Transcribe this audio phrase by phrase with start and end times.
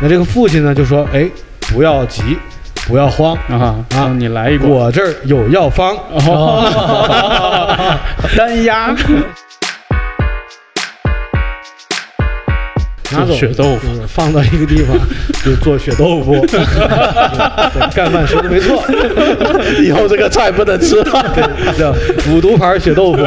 [0.00, 1.28] 那这个父亲呢就说：“哎，
[1.72, 2.38] 不要急，
[2.86, 4.14] 不要慌啊啊！
[4.16, 5.96] 你来一个，我这儿有药方。
[6.12, 7.98] 哦，
[8.36, 8.94] 单压，
[13.12, 14.96] 拿走血豆腐，放到一个地方
[15.44, 16.34] 就做血豆腐。
[16.46, 18.82] 对干饭说的没错，
[19.82, 21.74] 以后这个菜不能吃了。
[21.78, 21.94] 叫
[22.30, 23.18] 五毒牌血豆腐。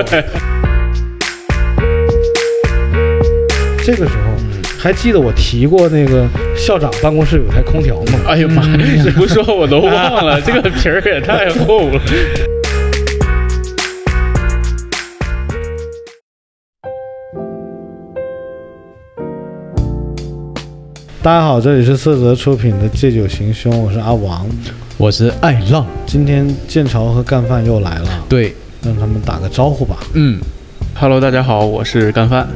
[3.84, 4.38] 这个时候
[4.78, 8.20] 还记得我提过那个校长办公室有台空调吗？
[8.28, 9.02] 哎呀妈呀！
[9.04, 12.00] 这不说我都忘了，这个皮儿也太厚了。
[21.24, 24.44] 大家好，这里是色泽出品的《借酒行凶》，我是阿王。
[24.98, 29.98] 我是爱浪，今天剑潮和干饭又来了，对，让他们打个招呼吧。
[30.16, 30.42] 嗯
[30.96, 32.48] ，Hello，大家好，我是干饭。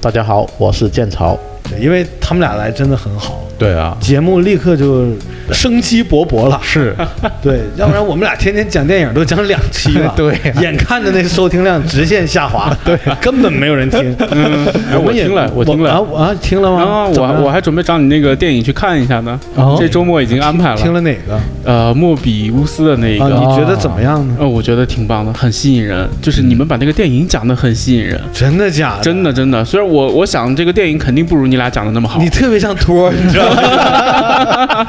[0.00, 1.38] 大家好，我是剑潮。
[1.70, 5.06] 对，因为他们俩来真的很好，对啊，节目立刻就
[5.52, 6.58] 生机勃勃了。
[6.62, 6.94] 是，
[7.42, 14.14] 对，要不然我们俩天天讲电影都讲两期了， 对呀眼看着那收听量直线下滑， 对，根本没有人听。
[14.30, 15.90] 嗯，哎我们听了，我听了。
[15.92, 16.82] 啊啊，听了吗？
[16.82, 19.38] 啊，我我还准备找你那个电影去看一下呢。
[19.54, 20.76] 哦这周末已经安排了。
[20.76, 23.28] 听了哪个呃，莫比乌斯的那啊？
[23.28, 23.34] 个。
[23.34, 24.36] 你觉得怎么样呢？
[24.40, 26.08] 呃，我觉得挺棒的，很吸引人。
[26.20, 29.02] 就是你们把那个电影讲得很吸引人，真的假的？
[29.02, 29.64] 真的真的。
[29.64, 32.20] 虽然我我想这个电影肯定不如你俩讲的那么好。
[32.20, 34.86] 你特别像托儿，你知道吗？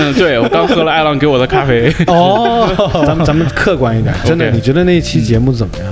[0.08, 1.92] 嗯，对我刚喝了艾浪给我的咖啡。
[2.06, 2.68] 哦，
[3.06, 5.86] 咱们咱们客观一点，真的你觉得那一期节目怎么样？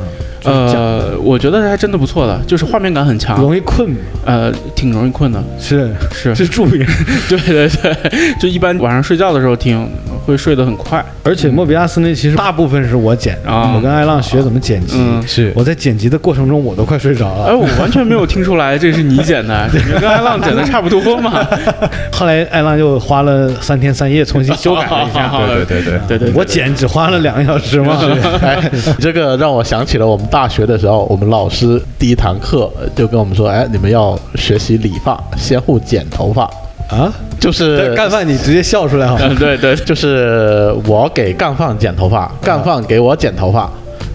[0.44, 3.96] 呃，我觉得还真的不错的，就是画面感很强，容易困吗？
[4.24, 5.42] 呃，挺容易困的。
[5.58, 6.86] 是是是助眠，
[7.28, 7.94] 对对对，
[8.40, 9.86] 就一般晚上睡觉的时候听，
[10.28, 11.04] 会睡得很快。
[11.22, 14.96] 而且莫比亚斯那期是大部分是我剪的，啊我跟艾浪学怎么剪辑。
[14.98, 17.58] 嗯是我在剪辑的过程中，我都快睡着了哎，了。
[17.58, 21.46] 我完全没有听出来这是你剪的， 你跟艾浪剪的差不多嘛。
[22.12, 25.30] 后来艾浪又花了三天三夜重新 修改了一下。
[25.46, 27.98] 对对对对对，我剪只花了两个小时嘛。
[28.42, 28.58] 哎，
[29.00, 36.48] 这个让我想起了我们大学的时候，我们老师第一堂课就跟我们说，哎，你们要学习理发，先后剪头发，
[36.88, 39.26] 啊，就是干饭你直接笑出来好吗？
[39.28, 43.70] 嗯对对， 就是我给干饭剪头发，干饭给我剪头发。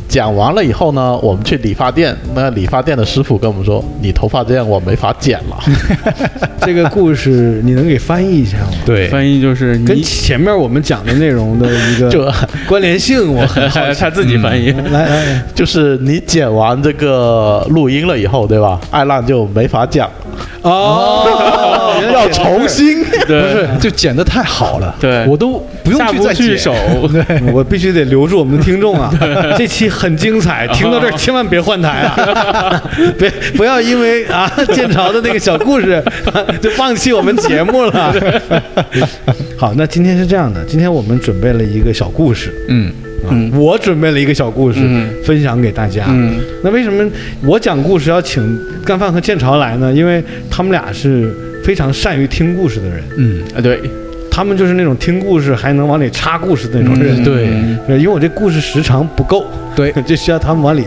[0.06, 5.58] 剪完了以后呢，我们去理发店，那理发店的师傅跟我们说：“你头发这样，我没法剪了。
[6.62, 12.32] 这个故事你能给翻译一下吗？”对翻译就是跟，前面我们讲的内容的一个 就
[12.68, 14.00] 关联性，我很好奇。
[14.00, 14.72] 他自己翻译。
[14.92, 18.80] 来来来，就是你剪完这个录音了以后，对吧？
[18.92, 20.08] 艾浪就没法讲，
[20.62, 23.04] 哦， 要重新。
[23.28, 26.58] 对，就剪得太好了，对我都不用去再剪。
[26.58, 26.74] 手。
[27.52, 29.12] 我必须得留住我们的听众啊！
[29.58, 32.82] 这期很精彩，听到这儿千万别换台啊！
[33.18, 36.04] 别不要因为啊建朝的那个小故事
[36.62, 38.14] 就放弃我们节目了。
[39.58, 42.92] 好，那今天是这样的，今天我们准备了一个小故事，嗯，
[43.30, 45.10] 啊我准备了一个小故事、嗯。
[45.24, 46.06] 分享给大家。
[46.10, 46.36] 嗯。
[46.64, 47.10] 那为什么
[47.44, 49.94] 我讲故事要请干饭和剑朝来呢？
[49.94, 53.80] 因为他们俩是非常善于听故事的人，嗯，啊，对，
[54.30, 57.22] 他们就是那种听故事还能往里插故事的那种人。
[57.22, 57.48] 嗯对。
[57.88, 59.46] 对，因为我这故事时长不够，
[59.76, 60.84] 对， 就需要他们往里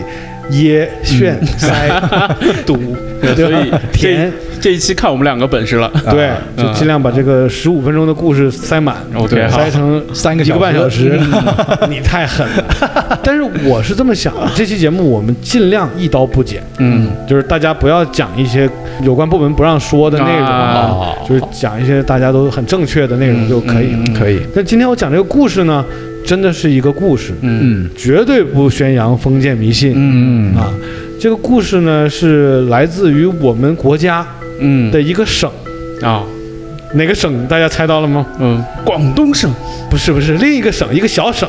[0.51, 1.89] 掖、炫、塞、
[2.65, 5.91] 堵，对 所以这，这一期看我们两个本事了。
[6.09, 9.57] 对，就尽量把这个十五分钟的故事塞满 OK，好。
[9.57, 10.97] 塞成三个一个半小时。
[10.97, 11.19] 时，
[11.89, 13.19] 你太狠了。
[13.23, 18.69] 但是我是这么想的， 这期节目我们尽量一刀不剪，嗯，就是大家不要讲一些
[19.03, 23.95] 有关部门不让说的内容啊就是讲一些大家都很正确的内容就可以。
[24.17, 25.85] 可以，但今天我讲这个故事呢，
[26.25, 27.83] 真的是一个故事，嗯。
[27.85, 29.93] 嗯绝对不宣扬封建迷信。
[29.95, 30.55] 嗯。
[30.55, 30.71] 啊，
[31.19, 34.25] 这个故事呢是来自于我们国家
[34.59, 35.49] 嗯的一个省，
[36.01, 36.23] 啊
[36.93, 37.45] 哪个省？
[37.47, 38.25] 大家猜到了吗？
[38.39, 39.51] 嗯，广东省
[39.89, 41.47] 不是，不是，另一个省，一个小省。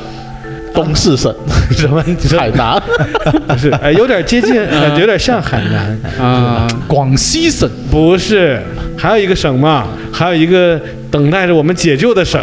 [0.74, 1.34] 东四省
[1.72, 2.02] 什么？
[2.06, 2.80] 你说海南，
[3.48, 3.68] 不是？
[3.82, 5.98] 哎，有点接近，呃有点像海南。
[6.24, 8.60] 啊，广西省不是，
[8.96, 10.80] 还有一个省嘛，还有一个
[11.10, 12.40] 等待着我们解救的省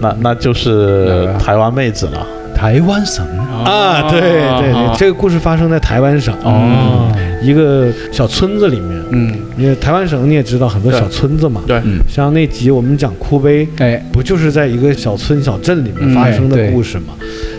[0.00, 2.26] 那那就是台湾妹子了。
[2.56, 3.26] 台湾省。
[3.64, 4.08] 啊！
[4.10, 6.34] 对对对，这个故事发生在台湾省。
[6.42, 7.10] 哦，
[7.42, 9.02] 一个小村子里面。
[9.10, 17.14] 嗯，因为台湾省你也知道很多小村子嘛，对，嗯，像那集我们讲哭悲，哎，不就是在一个小村小镇里面发生的故事吗？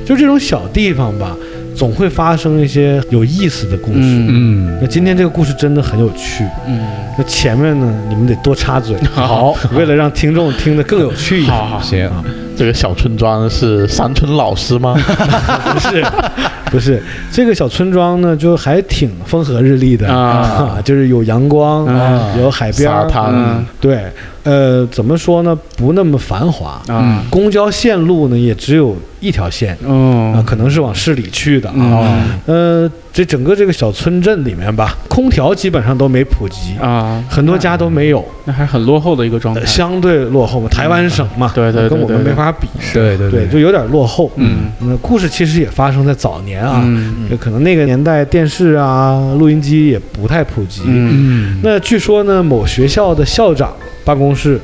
[0.06, 1.36] 就这种小地方吧，
[1.76, 4.00] 总会发生一些有意思的故事。
[4.00, 4.68] 嗯。
[4.68, 6.44] 嗯，那今天这个故事真的很有趣。
[6.68, 6.80] 嗯，
[7.18, 11.54] 那前面呢，你们得多插嘴，好， 为了让听众听得更有趣一点。
[11.54, 12.10] 好好，行，
[12.58, 14.96] 这个小村庄是山村老师吗？
[15.74, 16.06] 不是，
[16.72, 17.02] 不是。
[17.32, 20.08] 这个小村庄呢，就还挺风和日丽的。
[20.12, 20.80] 啊。
[20.84, 22.34] 就是有阳光，啊。
[22.40, 23.32] 有海边儿，沙滩。
[23.32, 24.04] 嗯对，
[24.48, 25.54] 呃，怎么说呢？
[25.76, 31.76] 不那么繁华，啊，公交线路呢也只有一条线啊，哦，可能是往市里去的啊。
[31.76, 39.68] 嗯呃，这整个这个小村镇里面吧，空调基本上都没普及，啊，很多家都没有，那还是很落后的一个状态呃。
[39.68, 40.70] 相对落后嘛。
[40.70, 44.32] 台湾省嘛，对对对跟我们没法比，对对对，就有点落后。
[44.38, 50.84] 嗯那故事其实也发生在早年啊，嗯就可能那个年代电视啊、录音机也不太普及。
[50.86, 53.74] 嗯嗯，那据说呢，某学校的校长
[54.08, 54.58] 办公室，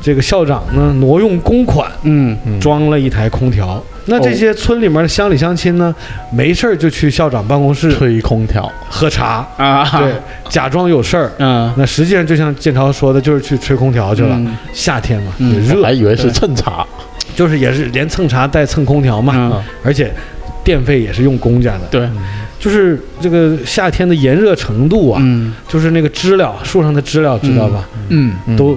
[0.00, 3.82] 这个校长呢挪用公款嗯装了一台空调。
[4.06, 5.92] 那这些村里面的乡里乡亲呢，
[6.30, 10.14] 没事儿就去校长办公室吹空调，喝茶，啊，对，
[10.48, 11.32] 假装有事儿。
[11.38, 14.36] 嗯，那实际上就像建超说的，就是去吹空调去了。
[14.36, 16.86] 嗯夏天嘛，嗯也热，还以为是蹭茶。
[17.34, 20.12] 就是也是连蹭茶带蹭空调嘛，嗯，而且
[20.64, 21.80] 电费也是用公家的。
[21.90, 22.08] 对，
[22.58, 27.86] 就是这个夏天的炎热程度啊，嗯就是那个知了树上的知了，知道吧？
[28.08, 28.76] 嗯，嗯都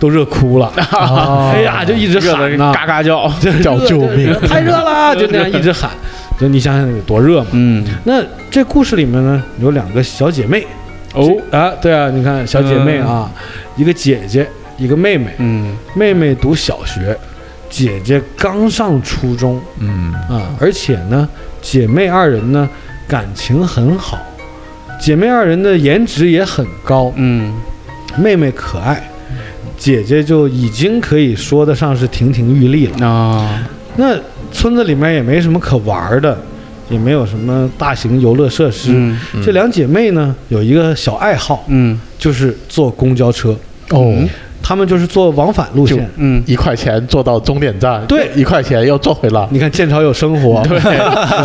[0.00, 0.72] 都热哭了。
[0.92, 3.30] 哦 哎呀，就一直喊呐，嘎嘎叫。
[3.62, 5.90] 叫救命 太热了， 就那样一直喊。
[6.38, 7.48] 就你想想有多热嘛？
[7.52, 10.66] 嗯，那这故事里面呢，有两个小姐妹
[11.14, 13.30] 哦，啊，对啊，你看小姐妹啊，
[13.76, 14.46] 一个姐姐，
[14.76, 15.34] 一个妹妹。
[15.38, 17.16] 嗯妹妹读小学，
[17.68, 21.28] 姐姐刚上初中嗯，啊，而且呢，
[21.60, 22.68] 姐妹二人呢
[23.08, 24.18] 感情很好，
[25.00, 27.54] 姐妹二人的颜值也很高，嗯
[28.16, 29.08] 妹妹可爱，
[29.76, 33.06] 姐姐就已经可以说得上是亭亭玉立了。
[33.06, 34.16] 啊，那
[34.50, 36.38] 村子里面也没什么可玩的，
[36.88, 38.92] 也没有什么大型游乐设施。
[38.94, 43.54] 嗯这两姐妹呢有一个小爱好，嗯就是坐公交车。
[43.90, 44.14] 哦，
[44.66, 46.10] 她们就是坐往返路线。
[46.16, 49.46] 嗯，一块钱坐到终点站，对一块钱又坐回来。
[49.52, 50.80] 你看剑朝有生活，对，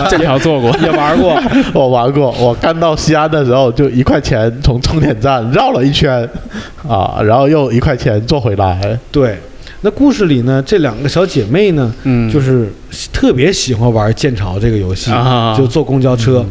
[0.10, 1.40] 这条做过，也玩过。
[1.72, 6.28] 我玩过，我刚到西安的时候就一块钱从终点站绕了一圈，
[6.90, 8.98] 啊，然后又一块钱坐回来。
[9.12, 9.38] 对，
[9.82, 12.68] 那故事里呢，这两个小姐妹呢，嗯，就是
[13.14, 16.44] 特别喜欢玩剑朝这个游戏，啊就坐公交车。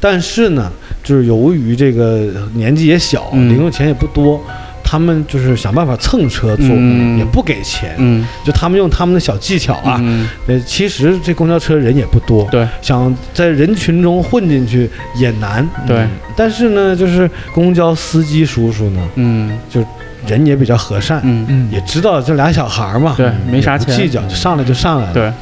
[0.00, 0.68] 但是呢，
[1.04, 4.40] 就是由于这个年纪也小，嗯零用钱也不多。
[4.86, 7.18] 他们就是想办法蹭车坐，嗯。
[7.18, 8.24] 也不给钱，嗯。
[8.44, 9.98] 就他们用他们的小技巧啊。
[10.00, 10.28] 嗯。
[10.46, 12.66] 呃，其实这公交车人也不多，对。
[12.80, 15.68] 想在人群中混进去也难。
[15.86, 16.06] 对，
[16.36, 19.58] 但是呢，就是公交司机叔叔呢，嗯。
[19.68, 19.84] 就
[20.26, 21.44] 人也比较和善，嗯。
[21.48, 21.68] 嗯。
[21.72, 23.94] 也知道这俩小孩嘛，对没啥钱。
[23.96, 25.12] 计较，就上来就上来了。
[25.12, 25.32] 对，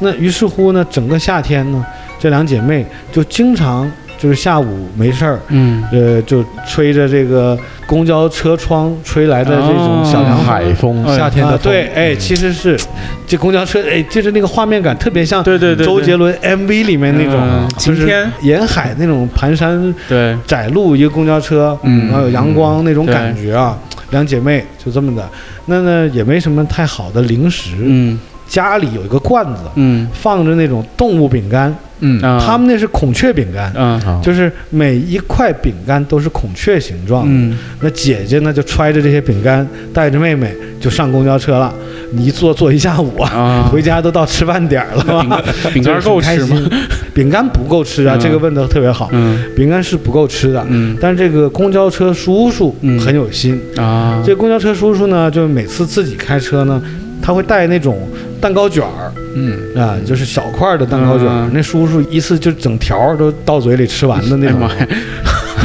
[0.00, 1.84] 那于是乎呢，整个夏天呢，
[2.18, 5.82] 这两姐妹就经常就是下午没事儿，嗯。
[5.92, 10.44] 呃，就吹着这个公交车窗吹来的这种小凉风。
[10.44, 12.78] 海风，夏天的风对，哎，其实是
[13.26, 18.32] 这公交车，哎，就是那个画面感特别像对对对，周杰伦 MV 里面那种嗯，就是晴天。
[18.42, 22.06] 沿海那种盘山对，窄路，一个公交车，嗯。
[22.08, 23.76] 然后有阳光那种感觉啊。
[24.10, 25.28] 两姐妹就这么的，
[25.64, 28.16] 那呢也没什么太好的零食，嗯
[28.48, 37.28] 家里有一个罐子，嗯放着那种动物饼干，嗯啊，他们那是孔雀饼干，嗯啊就是每一块饼干都是孔雀形状的。
[37.30, 41.72] 嗯那姐姐呢就揣着这些饼干，带着妹妹就上公交车了。
[42.12, 45.42] 你一坐坐一下午啊，啊， 回家都到吃饭点儿了饼吧。
[45.64, 46.70] 干 饼干够吃吗？
[47.12, 49.08] 饼干不够吃啊，嗯这个问的特别好。
[49.12, 53.60] 嗯饼干是不够吃的，嗯但是这个公交车叔叔嗯很有心。
[53.76, 56.80] 啊，这公交车叔叔呢，就每次自己开车呢，
[57.26, 57.98] 他会带那种
[58.40, 61.42] 蛋糕卷儿嗯啊，就是小块儿的蛋糕卷儿。
[61.42, 64.60] 嗯那叔叔一次就整条儿都到嘴里吃完的那种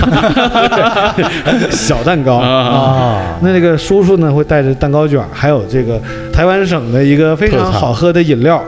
[1.69, 2.37] 小蛋糕。
[2.37, 6.01] 啊，那这个叔叔呢，会带着蛋糕卷儿，还有这个
[6.33, 8.63] 台湾省的一个非常好喝的饮料，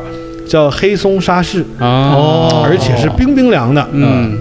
[0.48, 3.84] 叫黑松沙士，哦而且是冰冰凉的。
[3.92, 4.38] 嗯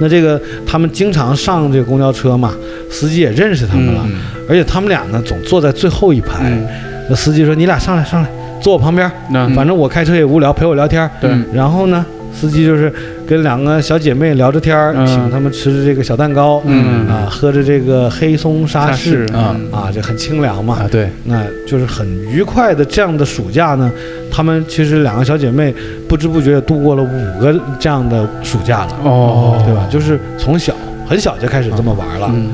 [0.00, 2.54] 那这个他们经常上这个公交车嘛，
[2.90, 4.14] 司机也认识他们了，嗯
[4.48, 6.38] 而且他们俩呢总坐在最后一排。
[6.46, 6.66] 嗯
[7.08, 8.28] 那司机说：“你俩上来，上来，
[8.60, 11.30] 坐我旁边，那反正我开车也无聊，陪我聊天。”对。
[11.52, 12.92] 然后呢，司机就是
[13.26, 15.06] 跟两个小姐妹聊着天儿，嗯。
[15.06, 17.08] 请他们吃着这个小蛋糕，嗯。
[17.08, 20.74] 啊，喝着这个黑松沙士啊啊，这很清凉嘛。
[20.74, 23.90] 啊，对，那就是很愉快的这样的暑假呢，
[24.30, 25.74] 她们其实两个小姐妹
[26.08, 29.62] 不知不觉度过了五个这样的暑假了，哦。
[29.66, 29.86] 对吧？
[29.90, 30.72] 就是从小
[31.06, 32.48] 很小就开始这么玩了，嗯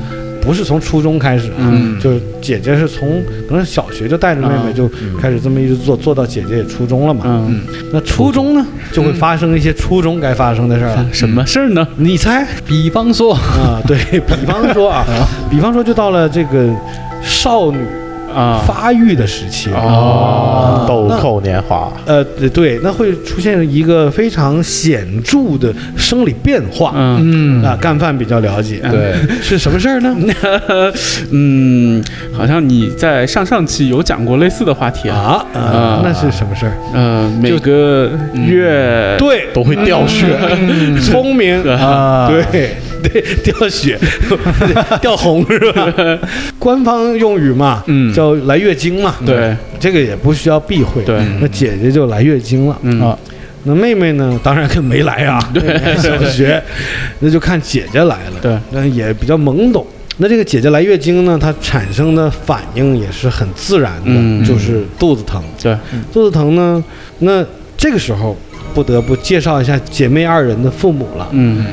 [0.49, 4.89] 不是从初中开始啊，嗯就是姐姐是从可能小学就带着妹妹啊就
[5.21, 7.21] 开始这么一直做，做到姐姐也初中了嘛。
[7.23, 7.61] 嗯，
[7.93, 11.05] 那初中呢，就会发生一些初中该发生的事儿了。
[11.11, 11.87] 什么事儿呢？
[11.97, 13.79] 你猜比方说，啊？
[13.85, 15.05] 对比方说啊，
[15.51, 16.67] 比方说就到了这个
[17.21, 17.77] 少女
[18.33, 18.61] 啊。
[18.65, 19.69] 发育的时期。
[19.71, 20.85] 哦。
[20.87, 26.93] 豆蔻年华，呃，对，那会出现一个非常显著的生理变化。
[26.95, 27.61] 嗯。
[27.61, 27.63] 嗯。
[27.63, 30.15] 啊，干饭比较了解，对， 是什么事儿呢？
[31.31, 35.17] 嗯，好像你在上上期有讲过类似的话题啊。
[35.17, 36.73] 啊啊啊，那是什么事儿？
[36.93, 40.25] 嗯，每个月对，都会掉血，
[41.01, 41.61] 聪明。
[41.69, 42.75] 啊，对
[43.11, 43.97] 对，掉血，
[45.01, 45.93] 掉红是吧？
[46.59, 49.15] 官方用语嘛，嗯叫来月经嘛。
[49.25, 51.03] 对这个也不需要避讳。
[51.03, 52.77] 对那姐姐就来月经了。
[52.83, 53.17] 嗯啊
[53.63, 54.39] 那妹妹呢？
[54.41, 55.37] 当然跟没来啊。
[55.53, 55.61] 对，
[55.97, 56.61] 小学，
[57.19, 58.39] 那就看姐姐来了。
[58.41, 59.85] 对，那也比较懵懂。
[60.21, 65.43] 那这个姐姐来月经呢，她产生的反应也是很自然的，嗯就是肚子疼。
[65.61, 65.75] 对，
[66.13, 66.81] 肚子疼呢，
[67.19, 67.45] 那
[67.77, 68.35] 这个时候
[68.73, 71.27] 不得不介绍一下姐妹二人的父母了。
[71.31, 71.71] 嗯姐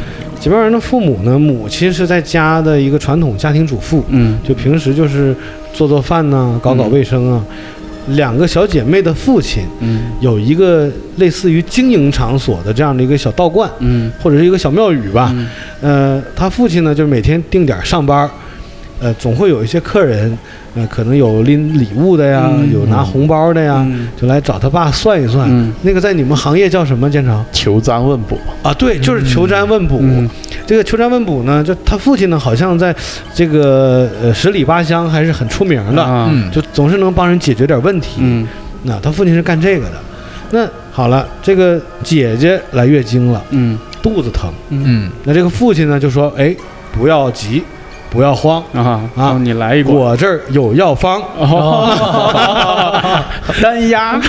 [0.51, 5.35] 妹二人的父母呢，母亲是在家的一个传统家庭主妇，嗯就平时就是
[5.73, 7.45] 做做饭呐、搞搞卫生啊。
[8.11, 15.33] 两个小姐妹的父亲嗯有一个类似于经营场所的这样的一个小道观，嗯或者是一个小庙宇吧。
[15.35, 15.49] 嗯
[15.81, 18.31] 呃，他父亲呢，就是每天定点上班儿，
[19.01, 20.39] 呃，总会有一些客人，
[20.77, 25.49] 呃，可能有拎礼物的呀，嗯有拿红包的呀，嗯就来找他爸算一算。
[25.51, 27.11] 嗯那个在你们行业叫什么？
[27.11, 29.99] 建成求占问卜，啊，对，就是求占问卜。
[30.03, 30.29] 嗯
[30.67, 32.95] 这个求占问卜呢，就他父亲呢，好像在
[33.33, 38.17] 这个呃十里八乡还是很出名的，就总是能帮人解决点问题。
[38.19, 38.47] 嗯
[38.83, 39.93] 那他父亲是干这个的。
[40.51, 44.53] 那好了，这个姐姐来月经了，嗯肚子疼。
[44.71, 46.55] 嗯那这个父亲呢就说：“哎，
[46.93, 47.63] 不要急，
[48.11, 51.21] 不要慌，啊啊哦你来一个我这儿有药方。
[51.39, 53.23] 哦，
[53.63, 54.21] 单压。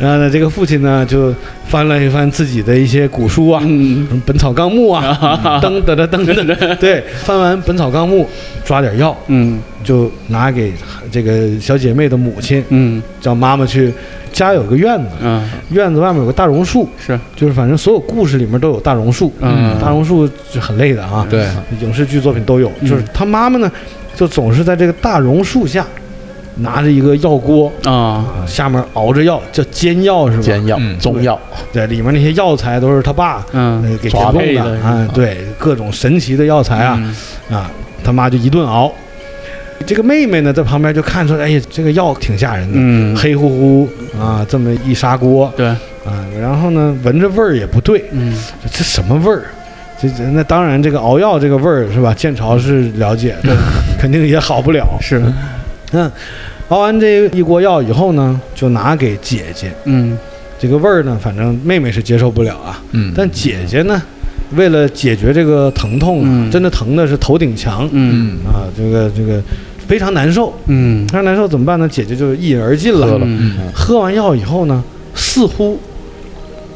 [0.00, 1.34] 然后呢，这个父亲呢就
[1.66, 8.24] 翻了一翻自己的一些古书啊，嗯本草纲目》啊，噔噔噔噔噔， 对，翻完《本草纲目》，
[8.66, 9.58] 抓点药，嗯。
[9.84, 10.72] 就拿给
[11.10, 13.02] 这个小姐妹的母亲，嗯。
[13.20, 13.92] 叫妈妈去。
[14.38, 15.50] 家有个院子，嗯。
[15.70, 17.18] 院子外面有个大榕树，是。
[17.34, 19.76] 就是反正所有故事里面都有大榕树，嗯。
[19.80, 21.48] 大榕树就很累的啊，对，
[21.80, 22.70] 影视剧作品都有。
[22.80, 22.88] 嗯。
[22.88, 23.70] 就是他妈妈呢，
[24.14, 25.84] 就总是在这个大榕树下，
[26.56, 27.92] 拿着一个药锅，啊。
[27.92, 30.42] 啊，下面熬着药，叫煎药是吧？
[30.42, 31.38] 煎药嗯、中药，
[31.72, 34.80] 对，里面那些药材都是他爸嗯呃给提抓供配的的。
[34.80, 36.96] 啊，对，各种神奇的药材啊
[37.50, 37.56] 嗯。
[37.56, 37.70] 啊，
[38.04, 38.92] 他妈就一顿熬。
[39.88, 43.16] 这个妹妹呢，在旁边就看出来，哎呀，这个药挺吓人的，嗯。
[43.16, 43.88] 黑乎乎
[44.20, 45.66] 啊，这么一砂锅对。
[45.66, 48.36] 啊，然后呢，闻着味儿也不对，嗯。
[48.70, 49.44] 这什么味儿？
[49.98, 52.12] 这这那当然，这个熬药这个味儿是吧？
[52.12, 53.56] 剑朝是了解的，
[53.98, 54.86] 肯定也好不了。
[55.00, 55.22] 是。
[55.92, 56.12] 嗯，
[56.68, 59.72] 熬完这一锅药以后呢，就拿给姐姐。
[59.86, 60.18] 嗯。
[60.58, 64.02] 这个味儿呢，反正妹妹是接受不了啊，嗯，但姐姐呢，
[64.56, 66.50] 为了解决这个疼痛啊，嗯。
[66.50, 68.52] 真的疼的是头顶墙、嗯嗯。
[68.52, 69.40] 啊，这个这个
[69.88, 71.04] 非常难受，嗯。
[71.08, 71.88] 非常难受怎么办呢？
[71.88, 73.06] 姐姐就一饮而尽了。
[73.06, 73.24] 喝了。
[73.24, 73.56] 嗯。
[73.74, 75.80] 喝完药以后呢，似乎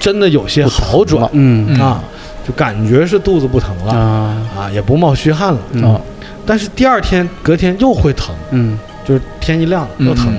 [0.00, 1.78] 真的有些好转嗯。
[1.78, 2.02] 啊，
[2.44, 3.92] 就感觉是肚子不疼了。
[3.92, 4.42] 啊。
[4.58, 5.88] 啊，也不冒虚汗了。
[5.88, 6.00] 啊
[6.44, 8.78] 但是第二天隔天又会疼，嗯。
[9.04, 10.08] 就是天一亮嗯。
[10.08, 10.32] 又疼，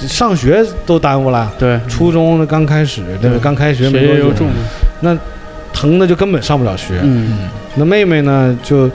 [0.00, 1.52] 上学都耽误了。
[1.58, 1.78] 对。
[1.86, 4.14] 初中的刚开始，那个刚开学没多久。
[4.14, 5.18] 学业又，重。
[5.72, 6.98] 疼的就根本上不了学。
[7.02, 7.48] 嗯。
[7.74, 8.90] 那妹妹呢，就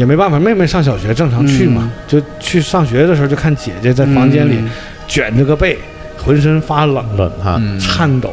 [0.00, 4.58] 也没办法，妹妹上小学正常去嘛，就去上学的时候就看姐姐在房间里
[5.06, 5.76] 卷着个被，
[6.16, 8.32] 浑身发冷，冷哈，嗯颤抖，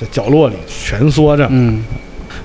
[0.00, 1.46] 在角落里蜷缩着。
[1.50, 1.84] 嗯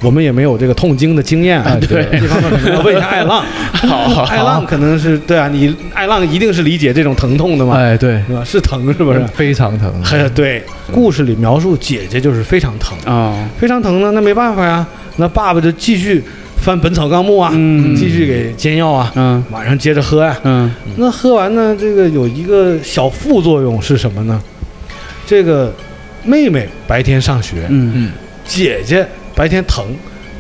[0.01, 3.41] 我们也没有这个痛经的经验啊，哎对这方面可能要问一下艾浪。
[3.73, 8.43] 好艾浪可能是对啊，你艾浪一定是理解这种疼痛的嘛，哎对，是吧？
[8.43, 9.25] 是疼是不是？
[9.27, 14.85] 非常疼，嘿，对，故事里描述姐姐就是非常疼，啊非常疼呢，那没办法呀，
[15.15, 16.21] 那爸爸就继续
[16.63, 17.93] 翻《本草纲目》啊，嗯。
[17.93, 19.43] 继续给煎药啊，嗯。
[19.51, 20.71] 晚上接着喝呀、嗯。
[20.95, 24.41] 那喝完呢，这个有一个小副作用是什么呢？
[25.27, 25.73] 这个
[26.23, 27.91] 妹妹白天上学，嗯。
[27.93, 28.11] 嗯
[28.45, 29.05] 姐姐
[29.35, 29.85] 白天疼，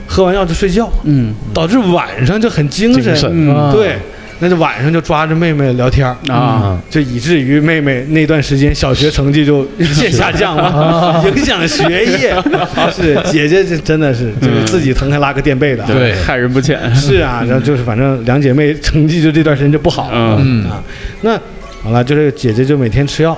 [0.07, 1.33] 喝完药就睡觉，嗯。
[1.53, 3.03] 导致晚上就很精神。
[3.03, 3.29] 精神。
[3.33, 3.71] 嗯啊。
[3.73, 3.97] 对，
[4.43, 6.15] 那就晚上就抓着妹妹聊天儿。
[6.31, 12.35] 啊就以至于妹妹那段时间小学成绩就 一线下降了， 影响学业。
[12.93, 15.87] 是姐姐这真的是就是自己疼还拉个垫背的啊。
[15.91, 20.37] 对害人不浅是啊，然后就是反正两姐妹成绩就这段时间就不好了。
[20.41, 20.83] 嗯嗯啊，
[21.21, 21.39] 那
[21.81, 23.37] 好了，就是姐姐就每天吃药，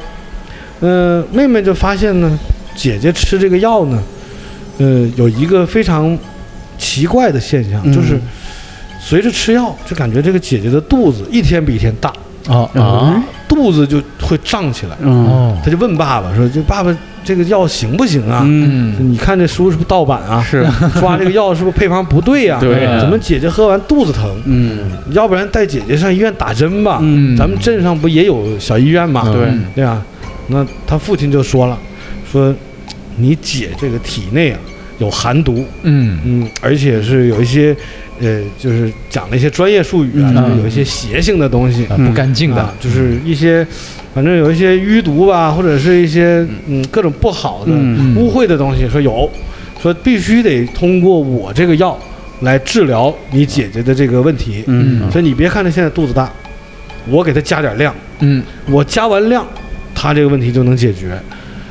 [0.81, 2.37] 嗯、妹妹就发现呢，
[2.75, 4.03] 姐姐吃这个药呢，
[4.79, 6.17] 嗯，有一个非常
[6.77, 8.19] 奇怪的现象，嗯就是
[9.07, 12.11] 随着吃药，就感觉这个姐姐的肚子一天比一天大，
[12.47, 14.97] 啊啊，肚子就会胀起来。
[14.99, 18.41] 嗯哦她就问爸爸说：“就爸爸这个药行不行啊？
[18.43, 20.41] 嗯，你看这书是不是盗版啊？
[20.41, 20.65] 是，
[20.99, 24.35] 抓这个药是不是配方不对呀、对怎么姐姐喝完肚子疼？
[24.45, 26.97] 嗯要不然带姐姐上医院打针吧？
[27.03, 29.21] 嗯咱们镇上不也有小医院吗？
[29.27, 30.01] 嗯对，对啊，
[30.47, 31.77] 那他父亲就说了，
[32.31, 32.51] 说
[33.17, 34.59] 你姐这个体内啊
[34.99, 36.19] 有寒毒，嗯。
[36.23, 37.75] 嗯，而且是有一些，
[38.19, 40.35] 呃，就是讲了一些专业术语啊，嗯。
[40.35, 42.61] 就是有一些邪性的东西，啊不干净的。
[42.61, 43.65] 啊，就是一些，
[44.13, 46.85] 反正有一些淤毒吧，或者是一些嗯。
[46.91, 48.15] 各种不好的、嗯。
[48.15, 49.29] 污秽的东西，说有，
[49.81, 51.97] 说必须得通过我这个药
[52.41, 55.11] 来治疗你姐姐的这个问题，嗯。
[55.11, 56.31] 所以你别看她现在肚子大，
[57.07, 58.41] 我给她加点量，嗯。
[58.69, 59.45] 我加完量，
[59.93, 61.17] 她这个问题就能解决，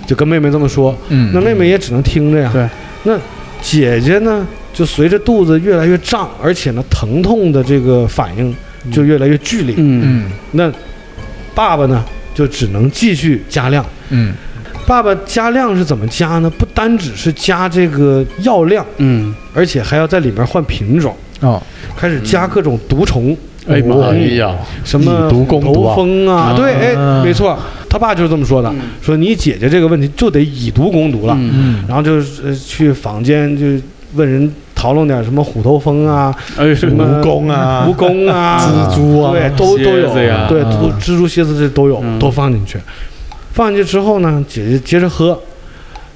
[0.06, 1.30] 就跟妹妹这么说，嗯。
[1.32, 2.50] 那妹妹也只能听着呀。
[2.52, 2.68] 对，
[3.04, 3.18] 那
[3.62, 8.54] 姐姐呢，就随着肚子越来越胀，而且呢，疼痛的这个反应
[8.90, 9.74] 就越来越剧烈。
[9.78, 10.72] 嗯嗯那
[11.54, 13.84] 爸爸呢，就只能继续加量。
[14.10, 14.34] 嗯
[14.86, 16.50] 爸爸加量是怎么加呢？
[16.58, 21.62] 不单只是加这个药量，嗯，而且还要在里面换品种，哦
[21.96, 23.34] 开始加各种毒虫，
[23.66, 25.42] 哎妈哎呀，什么毒
[25.94, 27.58] 蜂啊，啊对，哎，没错，
[27.94, 31.38] 他爸就是这么说的，说你姐姐这个问题就得以毒攻毒了。
[31.86, 33.80] 然后就是呃去坊间就
[34.14, 40.64] 问人讨论点什么虎头蜂啊、哎什么蜈蚣啊蜈蚣啊、蜘蛛啊对，都都有对，
[41.00, 42.18] 蜘蛛、蝎子这都有，嗯。
[42.18, 42.80] 都放进去。
[43.52, 45.40] 放进去之后呢，姐姐接着喝，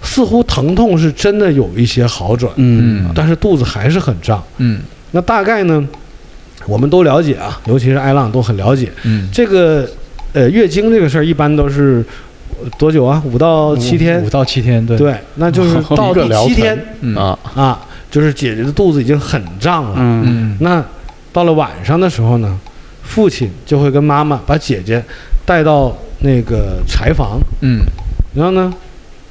[0.02, 3.08] 似乎疼痛是真的有一些好转，嗯。
[3.14, 4.42] 但是肚子还是很胀。
[4.56, 4.80] 嗯。
[5.12, 5.86] 那大概呢，
[6.66, 9.28] 我们都了解啊，尤其是艾浪都很了解嗯。
[9.32, 9.88] 这个
[10.32, 12.04] 呃月经这个事儿，一般都是
[12.62, 13.22] 呃多久啊？
[13.24, 14.30] 五到七天五。
[14.30, 19.94] 到七天，对对，那就是 到第七天嗯啊，啊，就是姐姐的肚子已经很胀了。
[19.96, 20.84] 嗯嗯那
[21.32, 22.58] 到了晚上的时候呢，
[23.02, 25.02] 父亲就会跟妈妈把姐姐
[25.46, 27.80] 带到那个柴房，嗯
[28.34, 28.72] 然后呢，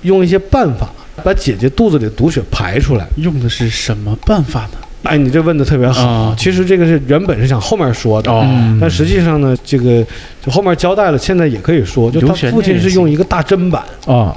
[0.02, 0.90] 用一些办法
[1.24, 3.08] 把姐姐肚子里的毒血排出来。
[3.18, 4.78] 用的是什么办法呢？
[5.04, 6.06] 哎，你这问的特别好。
[6.08, 6.36] 啊。
[6.38, 8.32] 其实这个是原本是想后面说的，
[8.80, 10.06] 但实际上呢，这个
[10.44, 14.36] 就后面交代了，现在也可以说，就他父亲是用一个大砧板啊。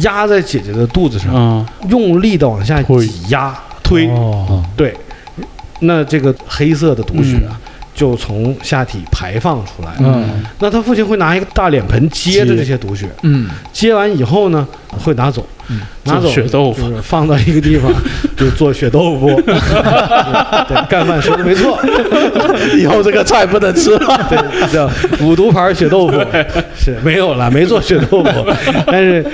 [0.00, 4.64] 压在姐姐的肚子上，嗯用力的往下挤压推，哦。
[4.74, 4.96] 对，
[5.80, 7.60] 那这个黑色的毒血啊，
[7.94, 9.92] 就从下体排放出来。
[10.00, 10.44] 嗯。
[10.58, 13.48] 那他父亲会拿一个大脸盆接着这些毒血，嗯。
[13.72, 14.66] 接完以后呢，
[15.04, 15.80] 会拿走，嗯。
[16.04, 16.88] 拿走做血豆腐。
[16.90, 17.92] 就是放到一个地方，
[18.36, 19.28] 就做血豆腐。
[19.46, 21.78] 对，干饭说的没错，
[22.78, 24.26] 以后这个菜不能吃了。
[24.28, 24.90] 对，叫
[25.24, 26.14] 五毒牌血豆腐。
[26.76, 28.30] 是没有了，没做血豆腐，
[28.86, 29.24] 但是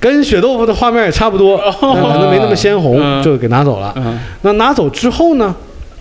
[0.00, 3.22] 跟血豆腐的画面也差不多，但可能没那么鲜红，嗯。
[3.22, 3.92] 就给拿走了。
[3.96, 4.18] 嗯。
[4.42, 5.54] 那拿走之后呢，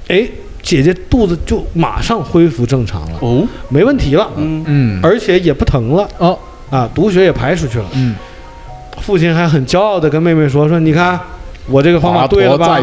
[0.07, 0.27] 哎，
[0.65, 3.47] 姐姐肚子就马上恢复正常了，哦？
[3.69, 4.63] 没问题了，嗯。
[4.65, 6.09] 嗯而且也不疼了。
[6.17, 6.37] 哦。
[6.71, 7.85] 啊，毒血也排出去了。
[7.93, 8.15] 嗯。
[8.97, 11.19] 父亲还很骄傲的跟妹妹说：“说你看
[11.67, 12.79] 我这个方法对了吧？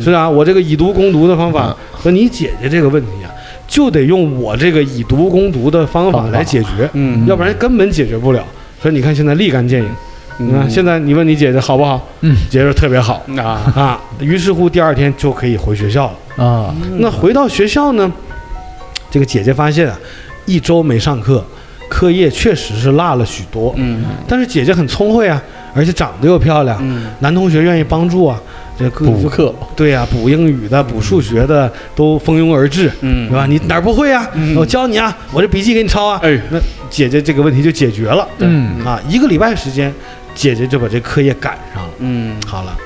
[0.00, 3.28] 是啊，我这个以毒攻毒的方法，和你姐姐这个问题啊，
[3.66, 6.38] 就得用我这个以毒攻毒的方法方法。
[6.38, 7.26] 来解决，嗯。
[7.26, 8.44] 要不然根本解决不了。
[8.80, 9.88] 所以你看现在立竿见影，
[10.38, 12.06] 你看现在你问你姐姐好不好？
[12.20, 14.00] 嗯姐姐说特别好啊啊。
[14.20, 16.44] 于是乎第二天就可以回学校了。
[16.44, 18.10] 啊那回到学校呢，
[19.10, 19.98] 这个姐姐发现啊，
[20.44, 21.42] 一周没上课，
[21.88, 23.72] 课业确实是落了许多。
[23.76, 25.42] 嗯但是姐姐很聪慧啊，
[25.74, 28.38] 而且长得又漂亮，嗯男同学愿意帮助啊，
[28.78, 33.46] 这各补课，对呀、补英语的、补数学的都蜂拥而至，嗯对吧？
[33.46, 34.28] 你哪儿不会啊？
[34.34, 36.20] 嗯我教你啊，我这笔记给你抄啊。
[36.22, 36.58] 哎那
[36.90, 38.28] 姐姐这个问题就解决了。
[38.38, 39.92] 嗯啊，一个礼拜时间，
[40.36, 41.90] 姐姐就把这课业赶上了。
[41.98, 42.76] 嗯好了，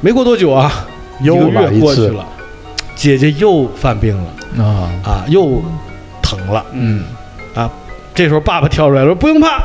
[0.00, 0.84] 没过多久啊，
[1.20, 2.26] 又一个月过去了，
[2.96, 5.62] 姐姐又犯病了啊啊，又
[6.20, 6.64] 疼了。
[6.72, 7.04] 嗯
[7.54, 7.70] 啊
[8.14, 9.62] 这时候爸爸跳出来了说：“不用怕，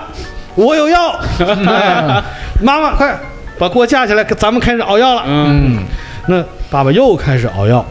[0.56, 1.18] 我有药。
[1.40, 2.22] 哎，
[2.62, 3.18] 妈妈快
[3.58, 5.24] 把锅架起来，咱们开始熬药了。
[5.26, 5.84] 嗯
[6.28, 7.86] 那爸爸又开始熬药，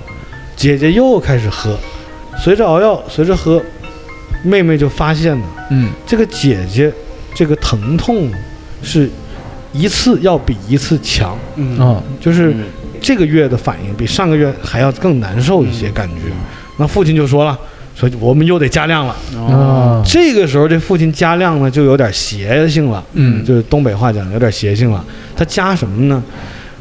[0.55, 1.77] 姐姐又开始喝，
[2.39, 3.61] 随着熬药，随着喝，
[4.45, 6.93] 妹妹就发现了，嗯这个姐姐
[7.35, 8.31] 这个疼痛
[8.83, 9.11] 是
[9.73, 12.55] 一次要比一次强，嗯啊就是
[13.01, 16.33] 这个月的反应比上个月还要更难受一些感觉。
[16.79, 17.59] 那父亲就说了，
[17.95, 19.17] 说我们又得加量了。
[19.37, 23.05] 哦啊这个时候这父亲加量呢，就有点邪性了。
[23.13, 25.05] 嗯就是东北话讲有点邪性了。
[25.37, 26.23] 他加什么呢？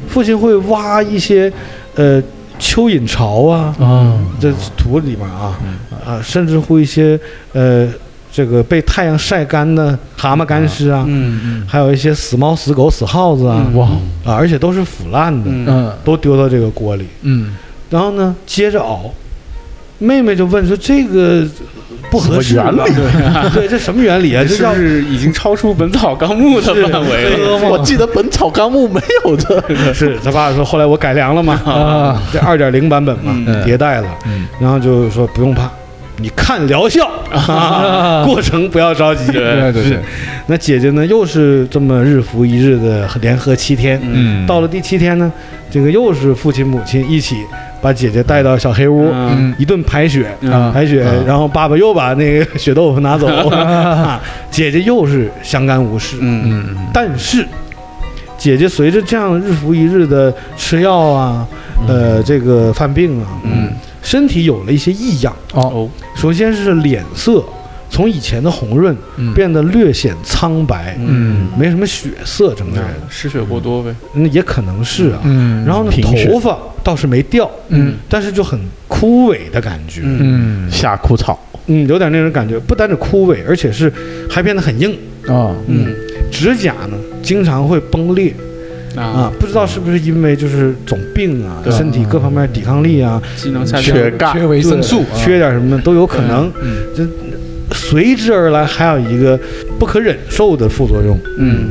[0.08, 1.52] 父亲会挖一些
[1.94, 2.20] 呃
[2.58, 5.58] 蚯蚓巢啊，啊这土里面啊
[6.06, 7.20] 啊，甚至乎一些
[7.52, 7.86] 呃
[8.32, 13.86] 这个被太阳晒干的蛤蟆干尸啊，嗯还有一些死猫、死狗、死耗子啊，嗯哇
[14.24, 15.32] 啊，而且都是腐烂
[15.66, 17.06] 的，都丢到这个锅里。
[17.22, 17.56] 嗯
[17.90, 19.12] 然后呢，接着熬，
[19.98, 21.44] 妹妹就问说这个
[22.08, 22.78] 不合原理
[23.52, 24.44] 对，这什么原理啊？
[24.48, 27.68] 这叫是不是已经超出《本草纲目》的范围了？
[27.68, 29.60] 我记得《本草纲目》没有这。
[29.92, 35.68] 是他爸说，后来我改良了嘛，啊，这二点零版本嘛，嗯迭代了，嗯然后就说不用怕，
[36.20, 39.26] 你看疗效， 啊、过程不要着急。
[39.32, 39.98] 对对对对，
[40.46, 45.30] 那姐姐呢，又是这么日复一日的连喝七天，嗯，到了第七天呢，
[45.70, 47.36] 这个又是父亲母亲一起
[47.80, 49.54] 把姐姐带到小黑屋，嗯。
[49.58, 50.72] 一顿排血，嗯。
[50.72, 51.24] 排血，嗯。
[51.26, 56.16] 然后爸爸又把那个血豆腐拿走， 啊，姐姐又是相安无事。
[56.20, 56.42] 嗯。
[56.44, 57.46] 嗯但是，
[58.36, 61.46] 姐姐随着这样日复一日的吃药啊，
[61.86, 63.68] 呃，这个犯病啊，嗯
[64.02, 65.34] 身体有了一些异样。
[65.54, 67.44] 哦，哦首先是脸色
[67.88, 69.32] 从以前的红润嗯。
[69.34, 71.48] 变得略显苍白，嗯。
[71.58, 73.94] 没什么血色，整个人，失血过多呗。
[74.14, 75.20] 那也可能是啊。
[75.24, 77.94] 嗯，然后呢，头发倒是没掉，嗯。
[78.08, 78.58] 但是就很
[78.88, 80.66] 枯萎的感觉，嗯。
[80.66, 81.38] 嗯夏枯草。
[81.66, 83.92] 嗯，有点那种感觉，不单是枯萎，而且是
[84.28, 84.90] 还变得很硬，
[85.28, 85.86] 啊，嗯
[86.32, 88.34] 指甲呢经常会崩裂
[88.96, 93.84] 啊啊，，不知道是不是因为就是总病啊，身体各方面抵抗力啊，机能下降。
[93.84, 96.50] 缺钙缺维生素，缺点什么都有可能。
[96.62, 97.08] 嗯
[97.72, 99.38] 随之而来还有一个
[99.78, 101.68] 不可忍受的副作用，嗯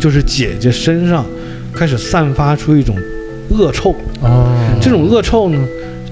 [0.00, 1.26] 就是姐姐身上
[1.74, 2.96] 开始散发出一种
[3.50, 3.92] 恶臭。
[4.20, 4.46] 哦，
[4.80, 5.58] 这种恶臭呢，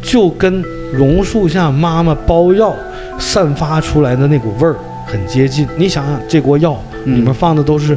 [0.02, 0.60] 就跟
[0.92, 2.74] 榕树下妈妈包药
[3.16, 4.74] 散发出来的那股味儿
[5.06, 5.68] 很接近。
[5.76, 7.96] 你想想，这锅药嗯里面放的都是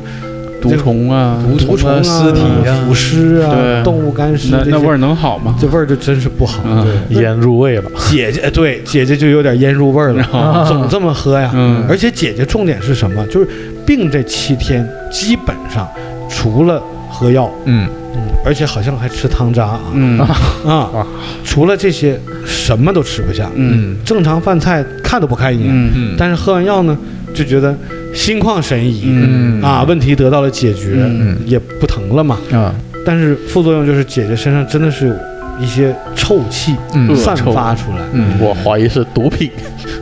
[0.69, 5.55] 毒虫啊，毒虫啊、尸体啊腐尸啊、动物干尸那那味儿能好吗？
[5.59, 6.63] 这味儿就真是不好。
[7.09, 7.83] 腌入味了。
[8.09, 10.63] 姐姐，哎对姐姐就有点腌入味儿了， 啊。
[10.67, 11.51] 总这么喝呀。
[11.53, 11.83] 嗯。
[11.89, 13.25] 而且姐姐重点是什么？
[13.27, 13.47] 就是
[13.85, 15.87] 病这七天，基本上
[16.29, 17.87] 除了喝药，嗯。
[18.17, 20.17] 嗯，而且好像还吃汤渣啊，嗯。
[20.65, 21.05] 啊，
[21.43, 23.97] 除了这些什么都吃不下，嗯。
[24.05, 26.97] 正常饭菜看都不看一眼，嗯嗯，但是喝完药呢，
[27.35, 27.75] 就觉得
[28.13, 29.61] 心旷神怡，嗯。
[29.61, 31.37] 啊，问题得到了解决，嗯。
[31.45, 32.39] 也不疼了嘛。
[32.51, 32.73] 啊，
[33.05, 35.13] 但是副作用就是姐姐身上真的是有
[35.61, 36.75] 一些臭气
[37.15, 37.97] 散发出来。
[38.13, 39.51] 嗯，我怀疑是毒品。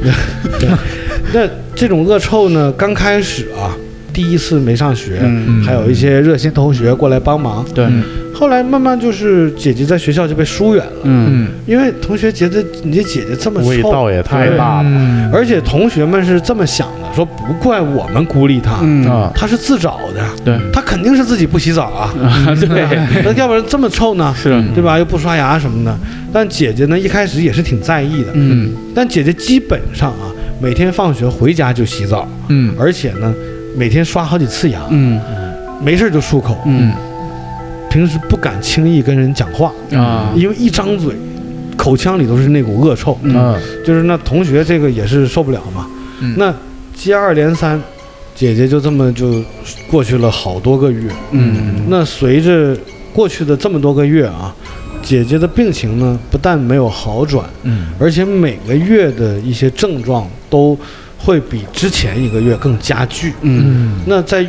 [1.34, 3.74] 那这种恶臭呢，刚开始啊，
[4.14, 5.64] 第一次没上学，嗯。
[5.64, 7.66] 还有一些热心同学过来帮忙。
[7.74, 7.86] 对。
[7.86, 8.04] 嗯。
[8.36, 11.48] 后来慢慢就是姐姐在学校就被疏远了，嗯。
[11.48, 14.90] 嗯，因为同学觉得你这姐姐这么臭，味道也太大了。
[14.90, 15.30] 嗯。
[15.32, 18.80] 而且同学们是这么想的，说不怪我们孤立她，
[19.36, 20.60] 她是自找的，对。
[20.72, 22.56] 她肯定是自己不洗澡啊，啊。
[22.60, 22.88] 对。
[23.24, 24.34] 那要不然这么臭呢？
[24.36, 24.62] 是。
[24.74, 24.98] 对吧？
[24.98, 25.96] 又不刷牙什么的。
[26.34, 28.32] 但姐姐呢，一开始也是挺在意的。
[28.34, 28.72] 嗯。
[28.96, 30.26] 但姐姐基本上啊，
[30.60, 32.74] 每天放学回家就洗澡，嗯。
[32.80, 33.32] 而且呢，
[33.76, 35.20] 每天刷好几次牙，嗯
[35.82, 36.58] 没事就漱口。
[36.66, 36.94] 嗯
[37.90, 41.14] 平时不敢轻易跟人讲话，啊因为一张嘴，
[41.78, 43.16] 口腔里都是那股恶臭。
[43.22, 43.56] 嗯啊，
[43.86, 45.88] 就是那同学这个也是受不了嘛。
[46.20, 46.52] 嗯那
[46.96, 47.80] 接二连三，
[48.34, 49.44] 姐姐就这么就
[49.92, 51.12] 过去了好多个月。
[51.32, 52.76] 嗯那随着
[53.14, 54.56] 过去的这么多个月啊，
[55.04, 60.76] 姐姐的病情呢不但没有好转，嗯而且每个月的一些症状都
[61.24, 63.34] 会比之前一个月更加剧。
[63.42, 64.46] 嗯那在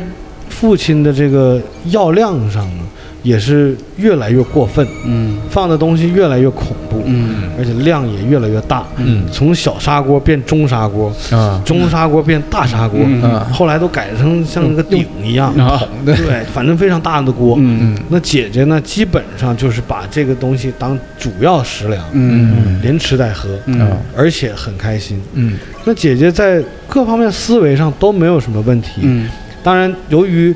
[0.49, 2.83] 父亲的这个药量上呢，
[3.25, 5.35] 也是越来越过分，嗯。
[5.49, 7.49] 放的东西越来越恐怖，嗯。
[7.57, 9.25] 而且量也越来越大，嗯。
[9.31, 11.59] 从小砂锅变中砂锅，啊。
[11.65, 13.23] 中砂锅变大砂锅，嗯。
[13.23, 16.15] 啊后来都改成像那个鼎一样，啊对，
[16.53, 17.55] 反正非常大的锅。
[17.57, 17.95] 嗯。
[17.95, 17.97] 嗯。
[18.09, 22.79] 那姐姐呢，基本上就是把这个东西当主要食粮，嗯。
[22.83, 23.89] 连吃带喝，嗯。
[24.15, 25.19] 而且很开心。
[25.33, 25.57] 嗯。
[25.83, 29.01] 那姐姐在各方面思维上都没有什么问题。
[29.01, 29.27] 嗯。
[29.63, 30.55] 当然，由于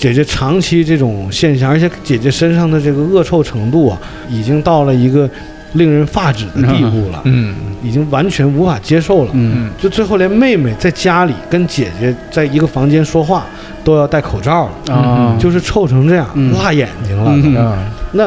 [0.00, 5.28] 姐姐长期这种现象，而且姐姐身上的这个恶臭程度啊，已经到了一个
[5.74, 7.54] 令人发指的地步了，嗯。
[7.82, 9.30] 已经完全无法接受了。
[9.34, 9.70] 嗯。
[9.78, 13.44] 就最后连妹妹在家里跟姐姐在一个房间说话
[13.84, 15.36] 都要戴口罩了，啊。
[15.38, 16.50] 就是臭成这样，嗯。
[16.54, 17.30] 辣眼睛了。
[17.34, 17.54] 嗯。
[17.56, 17.78] 啊。
[18.12, 18.26] 那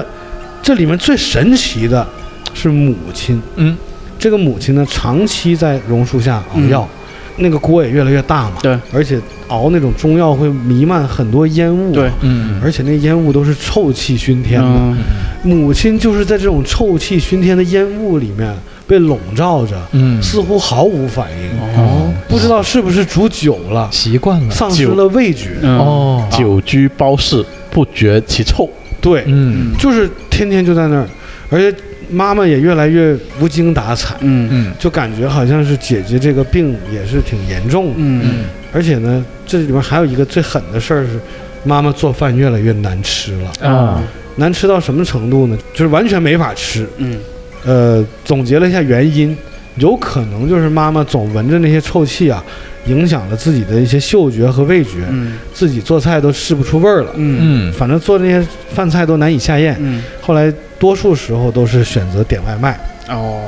[0.61, 2.07] 这里面最神奇的
[2.53, 3.75] 是母亲，嗯。
[4.19, 6.87] 这个母亲呢长期在榕树下熬药，
[7.37, 12.59] 那个锅也越来越大嘛，对，而且熬那种中药会弥漫很多烟雾，对，嗯。
[12.63, 14.67] 而且那烟雾都是臭气熏天的。
[14.67, 14.97] 嗯。
[15.43, 18.53] 母亲就是在这种臭气熏天的烟雾里面
[18.87, 20.21] 被笼罩着，嗯。
[20.21, 22.13] 似乎毫无反应，哦。
[22.29, 24.51] 不知道是不是煮久了，习惯了。
[24.51, 25.49] 丧失了味觉。
[25.61, 25.77] 嗯。
[25.79, 26.27] 哦。
[26.31, 28.69] 久居包室，不觉其臭。
[29.01, 29.73] 对，嗯。
[29.79, 31.07] 就是天天就在那儿，
[31.49, 31.75] 而且
[32.13, 37.93] 妈妈也越来越无精打采，嗯嗯就感觉好像是姐姐这个病也是挺严重的。
[37.97, 41.19] 嗯嗯而且呢，这里面还有一个最狠的事儿是，
[41.63, 44.01] 妈妈做饭越来越难吃了，啊
[44.35, 45.57] 难吃到什么程度呢？
[45.73, 46.87] 就是完全没法吃。
[46.97, 47.17] 嗯
[47.65, 49.37] 呃，总结了一下原因，
[49.77, 52.43] 有可能就是妈妈总闻着那些臭气啊，
[52.85, 55.33] 影响了自己的一些嗅觉和味觉，嗯。
[55.53, 57.11] 自己做菜都试不出味儿了。
[57.15, 57.69] 嗯。
[57.69, 57.73] 嗯。
[57.73, 60.03] 反正做那些饭菜都难以下咽，嗯。
[60.21, 62.79] 后来多数时候都是选择点外卖。
[63.09, 63.45] 哦。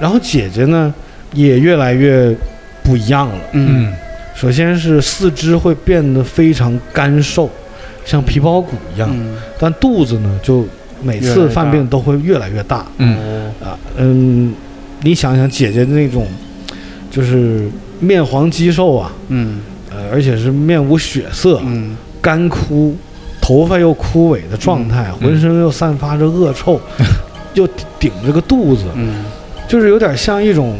[0.00, 0.92] 然后姐姐呢，
[1.34, 2.34] 也越来越
[2.82, 3.40] 不一样了。
[3.52, 3.92] 嗯。
[4.34, 7.50] 首先是四肢会变得非常干瘦，
[8.04, 9.36] 像皮包骨一样，嗯。
[9.58, 10.66] 但肚子呢，就
[11.02, 12.86] 每次犯病都会越来越大。
[12.98, 13.16] 嗯。
[13.16, 13.66] 哦。
[13.66, 13.78] 啊。
[13.96, 14.54] 嗯，
[15.02, 16.26] 你想想姐姐那种，
[17.10, 17.68] 就是
[18.00, 19.60] 面黄肌瘦啊，嗯。
[19.90, 21.96] 呃，而且是面无血色，嗯。
[22.20, 22.94] 干枯，
[23.40, 25.26] 头发又枯萎的状态，嗯。
[25.28, 26.78] 浑身又散发着恶臭，
[27.54, 27.66] 又
[27.98, 29.24] 顶着个肚子，嗯，
[29.66, 30.76] 就是有点像一种，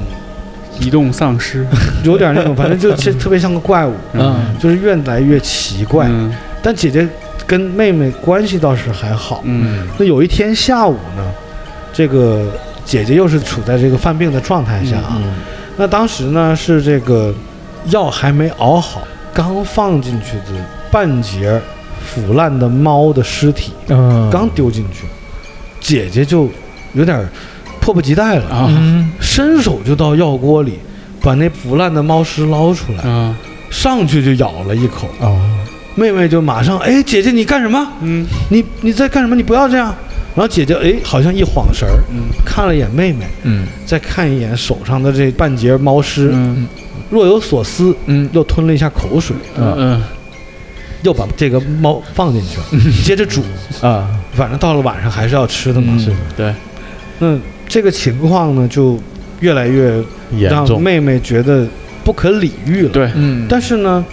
[0.79, 1.67] 移动丧尸，
[2.05, 4.55] 有点那种，反正就就特别像个怪物，嗯。
[4.59, 6.07] 就是越来越奇怪。
[6.11, 6.31] 嗯。
[6.63, 7.09] 但姐姐
[7.47, 9.41] 跟妹妹关系倒是还好。
[9.45, 9.87] 嗯。
[9.97, 11.25] 那有一天下午呢，
[11.95, 12.53] 这个
[12.85, 15.19] 姐姐又是处在这个犯病的状态下啊。
[15.79, 17.33] 嗯那当时呢是这个
[17.87, 20.61] 药还没熬好，刚放进去的
[20.91, 21.61] 半截
[22.05, 25.07] 腐烂的猫的尸体嗯刚丢进去，
[25.81, 26.49] 姐姐就
[26.95, 27.27] 有点
[27.81, 30.81] 迫不及待了，啊嗯伸手就到药锅里
[31.21, 33.35] 把那腐烂的猫尸捞出来，嗯
[33.71, 35.09] 上去就咬了一口。
[35.21, 35.39] 哦
[35.95, 37.87] 妹妹就马上，哎，姐姐你干什么？
[38.03, 39.35] 嗯你你在干什么？
[39.35, 39.95] 你不要这样。
[40.35, 42.29] 然后姐姐哎，好像一晃神儿，嗯。
[42.45, 43.67] 看了一眼妹妹，嗯。
[43.85, 46.67] 再看一眼手上的这半截猫尸，嗯。
[47.11, 48.29] 若有所思，嗯。
[48.33, 50.03] 又吞了一下口水，嗯。
[51.03, 53.43] 又把这个猫放进去了，接着煮。
[53.81, 54.09] 啊。
[54.33, 55.93] 反正到了晚上还是要吃的嘛。
[55.99, 56.17] 嗯。
[56.37, 56.55] 对，
[57.19, 58.99] 那这个情况呢，就
[59.41, 60.03] 越来越
[60.49, 61.67] 让妹妹觉得
[62.05, 62.91] 不可理喻了。
[62.91, 63.47] 对，嗯。
[63.49, 64.05] 但是呢，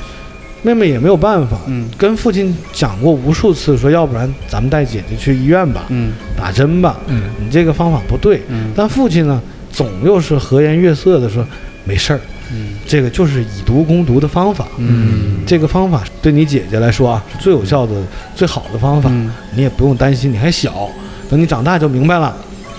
[0.65, 6.97] 妹妹也没有办法，嗯跟父亲讲过无数次，说要不然咱们带姐姐去医院吧，嗯打针吧。
[7.05, 8.41] 嗯你这个方法不对。
[8.49, 9.39] 嗯但父亲呢，
[9.71, 11.45] 总又是和颜悦色的说
[11.83, 12.19] 没事儿，
[12.51, 14.65] 嗯这个就是以毒攻毒的方法。
[14.77, 17.93] 嗯这个方法对你姐姐来说啊，是最有效的、
[18.35, 19.07] 最好的方法。
[19.13, 20.89] 嗯你也不用担心，你还小，
[21.29, 22.35] 等你长大就明白了。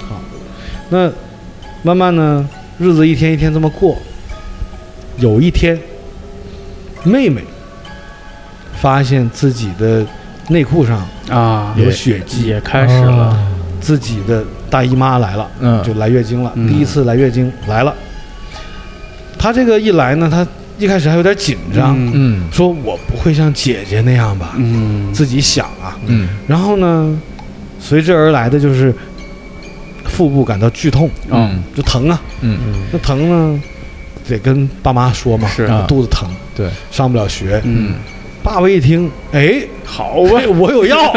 [0.08, 0.20] 好，
[0.90, 1.08] 那
[1.84, 3.96] 慢慢呢，日子一天一天这么过。
[5.18, 5.78] 有一天，
[7.04, 7.42] 妹妹
[8.80, 10.04] 发现自己的
[10.48, 13.36] 内裤上啊有血迹，也开始了，
[13.80, 16.68] 自己的大姨妈来了，嗯就来月经了，嗯。
[16.68, 17.94] 第一次来月经来了。
[19.38, 20.46] 她这个一来呢，她
[20.78, 22.12] 一开始还有点紧张，嗯。
[22.14, 22.52] 嗯。
[22.52, 25.12] 说我不会像姐姐那样吧，嗯。
[25.12, 25.96] 自己想啊。
[26.06, 26.28] 嗯。
[26.46, 27.18] 然后呢，
[27.80, 28.94] 随之而来的就是
[30.04, 31.62] 腹部感到剧痛，嗯。
[31.74, 32.20] 就疼啊。
[32.40, 32.58] 嗯。
[32.92, 33.60] 那疼呢，
[34.28, 35.84] 得跟爸妈说嘛，是啊。
[35.88, 37.60] 肚子疼，对，上不了学。
[37.64, 37.94] 嗯
[38.46, 41.10] 爸爸一听，哎，好啊， 我有药，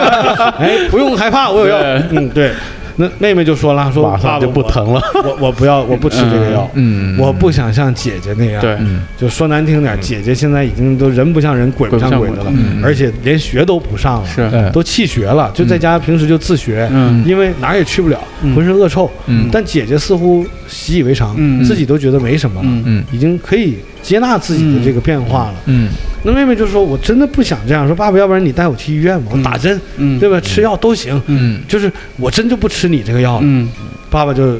[0.58, 1.78] 哎，不用害怕，我有药。
[2.10, 2.52] 嗯，对。
[2.96, 8.60] 那妹妹就说了，说马上就不疼了，我，我我不要，我不吃这个药，嗯我不想像姐姐那样。
[8.60, 8.72] 对。
[8.80, 14.42] 嗯就说难听点，姐姐现在已经都人不像人，鬼不像鬼的了而且连学都不上了，是。
[14.54, 17.22] 哎都弃学了，就在家平时就自学，嗯。
[17.26, 18.54] 因为哪儿也去不了，嗯。
[18.54, 19.10] 浑身恶臭。
[19.26, 19.48] 嗯。
[19.52, 21.62] 但姐姐似乎习以为常，嗯。
[21.64, 22.82] 自己都觉得没什么了，嗯。
[22.86, 23.04] 嗯。
[23.12, 25.54] 已经可以接纳自己的这个变化了。
[25.66, 25.88] 嗯
[26.22, 30.38] 那妹妹就说：“我真的不想这样，说爸爸，要不然你带我去医院吧，我打针，嗯对吧？
[30.40, 33.40] 吃药都行，嗯就是我真就不吃你这个药了。
[33.42, 33.70] 嗯
[34.10, 34.58] 爸爸就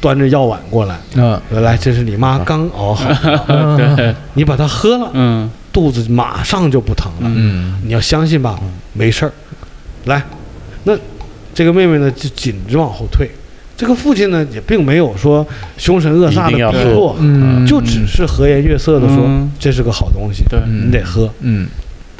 [0.00, 3.08] 端着药碗过来，嗯：“来，这是你妈刚熬好
[3.76, 7.28] 的， 你把它喝了，嗯肚子马上就不疼了。
[7.34, 8.60] 嗯你要相信爸爸，
[8.92, 9.32] 没事儿。
[10.04, 10.22] 来，
[10.84, 10.96] 那
[11.52, 13.28] 这个妹妹呢就紧着往后退。
[13.76, 15.44] 这个父亲呢也并没有说
[15.76, 17.66] 凶神恶煞的逼迫，嗯。
[17.66, 19.50] 就只是和颜悦色的说、嗯。
[19.58, 20.60] 这是个好东西，对。
[20.66, 21.28] 你得喝。
[21.40, 21.66] 嗯。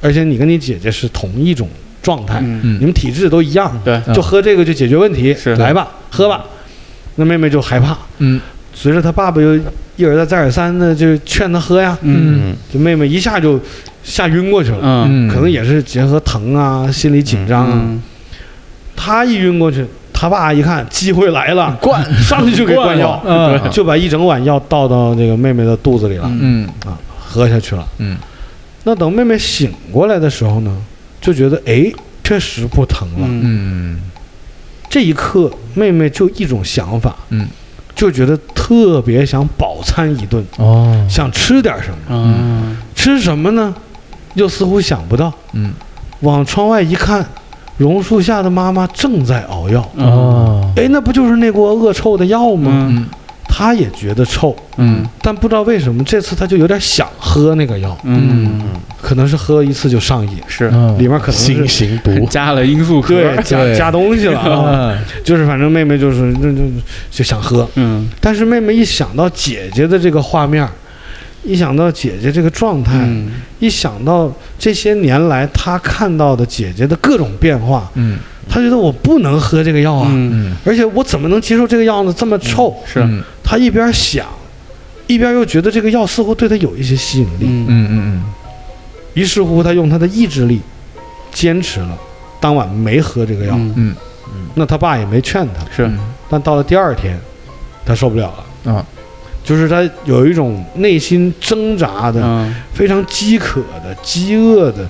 [0.02, 1.68] 而且你跟你姐姐是同一种
[2.02, 4.00] 状态，你们体质都一样，对。
[4.12, 5.32] 就喝这个就解决问题。
[5.32, 5.54] 是。
[5.56, 6.44] 来吧，喝吧。
[7.14, 8.40] 那妹妹就害怕，嗯。
[8.74, 9.56] 随着她爸爸又
[9.96, 12.54] 一而再再而三的就劝她喝呀，嗯。
[12.72, 13.60] 就妹妹一下就
[14.02, 14.78] 吓晕过去了。
[14.82, 15.28] 嗯。
[15.28, 17.72] 可能也是结合疼啊，心理紧张啊。
[17.72, 18.02] 嗯。
[18.96, 27.86] 她一晕过去，她爸一看机会来了，灌 上去就给灌药，嗯就把一整碗药倒到那个妹妹的肚子里了，嗯啊，喝下去了。
[27.98, 28.16] 嗯
[28.84, 30.74] 那等妹妹醒过来的时候呢，
[31.20, 31.90] 就觉得哎，
[32.22, 33.26] 确实不疼了。
[33.26, 34.00] 嗯嗯
[34.88, 37.48] 这一刻，妹妹就一种想法，嗯，
[37.96, 41.96] 就觉得特别想饱餐一顿，哦想吃点什么。
[42.10, 43.74] 嗯吃什么呢？
[44.34, 45.32] 又似乎想不到。
[45.52, 45.72] 嗯
[46.20, 47.26] 往窗外一看，
[47.78, 49.88] 榕树下的妈妈正在熬药。
[49.94, 50.06] 嗯。
[50.06, 50.72] 哦。
[50.76, 52.70] 哎，那不就是那锅恶臭的药吗？
[52.72, 52.96] 嗯。
[52.96, 53.06] 嗯
[53.56, 55.06] 他也觉得臭，嗯。
[55.22, 58.60] 但不知道为什么这次他就有点想喝那个药，嗯，
[59.00, 60.98] 可能是喝一次就上瘾，是嗯。
[60.98, 63.76] 里面可能新是型毒， 加了罂粟壳，对加对。
[63.76, 66.62] 加东西了就是反正妹妹就是就就
[67.12, 68.08] 就想喝，嗯。
[68.20, 70.70] 但是妹妹一想到姐姐的这个画面儿，
[71.44, 73.30] 一想到姐姐这个状态，嗯。
[73.58, 78.18] 一想到这些年来他看到的姐姐的各种变化，嗯。
[78.48, 80.10] 他觉得我不能喝这个药啊，
[80.64, 82.14] 而且我怎么能接受这个药呢？
[82.16, 82.74] 这么臭。
[82.84, 83.02] 是。
[83.42, 84.26] 他一边想，
[85.06, 88.24] 一边又觉得这个药似乎对他有一些吸引力，嗯嗯嗯
[89.14, 90.60] 于是乎他用他的意志力
[91.32, 91.96] 坚持了，
[92.40, 93.54] 当晚没喝这个药。
[93.56, 93.94] 嗯嗯。
[94.54, 95.90] 那他爸也没劝他，是。
[96.28, 97.18] 但到了第二天，
[97.86, 98.86] 他受不了了。
[99.44, 102.54] 就是他有一种内心挣扎的、嗯。
[102.72, 104.84] 非常饥渴的、饥饿的、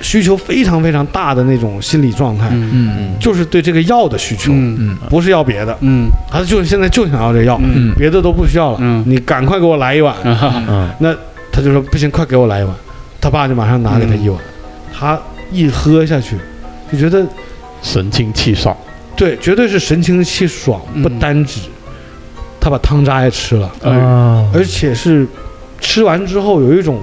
[0.00, 4.98] 需求非常非常大的那种心理状态，嗯嗯就是对这个药的需求，嗯嗯。
[5.08, 6.08] 不是要别的，嗯。
[6.28, 7.94] 他就是现在就想要这药，嗯。
[7.96, 9.04] 别的都不需要了，嗯。
[9.06, 10.14] 你赶快给我来一碗。
[10.22, 10.90] 啊嗯。
[10.98, 11.14] 那
[11.52, 12.74] 他就说不行，快给我来一碗。
[13.20, 14.38] 他爸就马上拿给他一碗，
[14.92, 15.18] 他
[15.52, 16.36] 一喝下去，
[16.92, 17.24] 就觉得
[17.80, 18.76] 神清气爽，
[19.16, 21.02] 对，绝对是神清气爽，嗯。
[21.02, 21.60] 不单指，
[22.64, 24.48] 他把汤渣也吃了，呃啊。
[24.54, 25.26] 而且是
[25.78, 26.98] 吃完之后有一种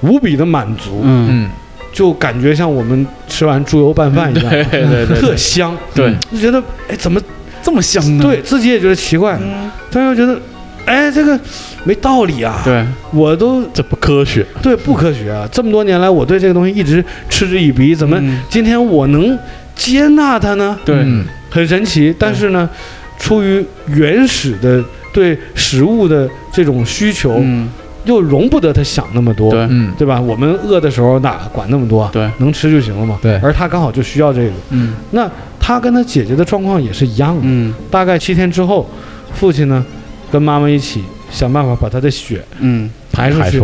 [0.00, 1.28] 无比的满足，嗯。
[1.30, 1.50] 嗯
[1.92, 6.12] 就感觉像我们吃完猪油拌饭一样， 对对对对特香，对。
[6.30, 7.18] 就觉得哎怎么
[7.62, 8.22] 这么香呢？
[8.22, 8.42] 对。
[8.42, 9.70] 自己也觉得奇怪，嗯。
[9.90, 10.38] 但是又觉得
[10.84, 11.38] 哎这个
[11.84, 12.84] 没道理啊，对。
[13.12, 14.44] 我都这不科学。
[14.60, 18.40] 对不科学啊，这么多年来我对这个东西一直嗤之以鼻，怎么嗯。
[18.50, 19.38] 今天我能
[19.74, 20.76] 接纳它呢？
[20.84, 20.96] 对。
[20.96, 22.68] 嗯很神奇，但是呢，
[23.18, 27.68] 出于原始的对食物的这种需求，嗯。
[28.04, 29.66] 又容不得他想那么多，对。
[29.68, 29.92] 嗯。
[29.98, 30.20] 对吧？
[30.20, 33.18] 我们饿的时候哪管那么多能吃就行了嘛。
[33.20, 33.34] 对。
[33.42, 34.52] 而他刚好就需要这个。
[34.70, 34.94] 嗯。
[35.10, 37.40] 那他跟他姐姐的状况也是一样的。
[37.42, 37.74] 嗯。
[37.90, 38.88] 大概七天之后，
[39.34, 39.84] 父亲呢
[40.30, 41.02] 跟妈妈一起
[41.32, 42.88] 想办法把他的血嗯。
[43.10, 43.60] 排出去。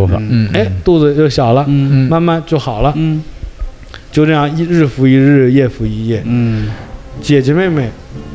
[0.53, 1.65] 哎，肚子又小了，
[2.09, 2.91] 慢慢就好了。
[2.97, 3.23] 嗯。
[4.11, 6.69] 就这样一日复一日，夜复一夜，嗯。
[7.21, 7.89] 姐姐妹妹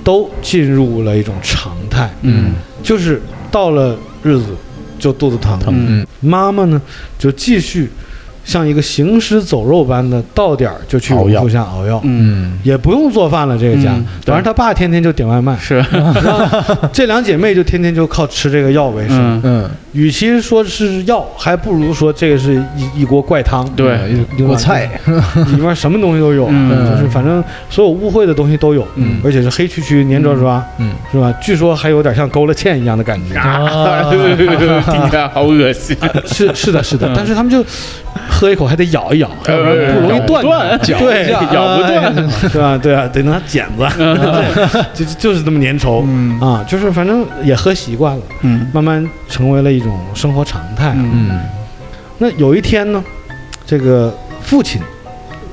[0.08, 2.54] 都进入了一种常态，嗯。
[2.82, 4.56] 就是到了日子
[4.98, 6.06] 就肚子疼，嗯。
[6.20, 6.80] 妈妈呢
[7.18, 7.90] 就继续
[8.48, 12.46] 像一个行尸走肉般的到点儿就去熬药榕树下熬药，嗯。
[12.46, 13.56] 嗯也不用做饭了。
[13.58, 15.84] 这个家，嗯反正他爸天天就点外卖，是。
[16.90, 19.18] 这两姐妹就天天就靠吃这个药为生。
[19.18, 19.70] 嗯嗯。
[19.92, 23.98] 与其说是药，还不如说这个是一一锅怪汤，对。
[24.38, 24.88] 一锅菜。
[25.52, 26.90] 里面什么东西都有，嗯。
[26.90, 29.20] 就是反正所有污秽的东西都有，嗯。
[29.22, 31.30] 而且是黑黢黢、黏抓抓，嗯是吧？
[31.42, 33.38] 据说还有点像勾了芡一样的感觉。
[33.38, 34.08] 啊
[34.88, 37.08] 听起来好恶心，是是的，是的。
[37.08, 37.64] 嗯，但是他们就
[38.38, 40.94] 喝一口还得咬一咬，呃不容易断断开。
[40.94, 42.78] 对，咬不断哎是吧？
[42.80, 43.84] 对啊，得拿剪子，
[44.94, 50.92] 就就就是这么粘稠嗯啊，就是反正也喝习惯了，嗯慢慢成为了一种生活常态。
[50.94, 51.40] 嗯嗯
[52.18, 53.02] 那有一天呢，
[53.66, 54.80] 这个父亲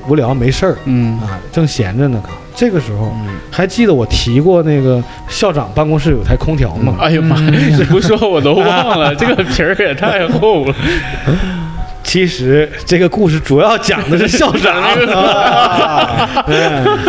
[0.06, 2.22] 无聊没事儿嗯啊，正闲着呢，
[2.54, 6.94] 这个时候嗯还记得我提过那个校长办公室有台空调吗？
[7.00, 7.52] 哎呀妈呀！
[7.76, 10.74] 这不说我都忘了， 这个皮儿也太厚了。
[12.06, 14.80] 其实这个故事主要讲的是校长。
[15.12, 16.44] 啊。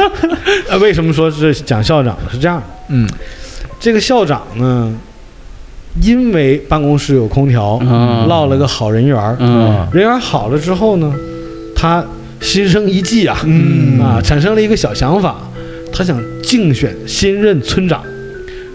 [0.81, 2.17] 为什么说是讲校长？
[2.31, 3.07] 是这样的，嗯。
[3.79, 4.91] 这个校长呢，
[6.01, 9.37] 因为办公室有空调，嗯落了个好人缘儿。
[9.39, 9.87] 嗯。
[9.93, 11.13] 人缘儿好了之后呢，
[11.75, 12.03] 他
[12.41, 14.01] 心生一计啊，嗯。
[14.01, 15.35] 啊，产生了一个小想法，
[15.93, 18.03] 他想竞选新任村长，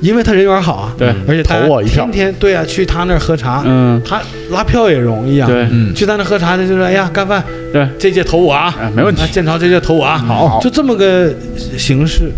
[0.03, 1.09] 因为他人缘好啊，对。
[1.27, 2.05] 而且他投我一票。
[2.07, 4.03] 天天对啊，去他那儿喝茶，嗯。
[4.05, 5.67] 他拉票也容易啊，对。
[5.71, 5.95] 嗯。
[5.95, 7.89] 去他那喝茶的就说：“哎呀，干饭对。
[7.99, 9.23] 这届投我啊，哎没问题。
[9.23, 10.61] 啊建朝这届投我啊。”好。
[10.61, 11.33] 就这么个
[11.79, 12.31] 形式。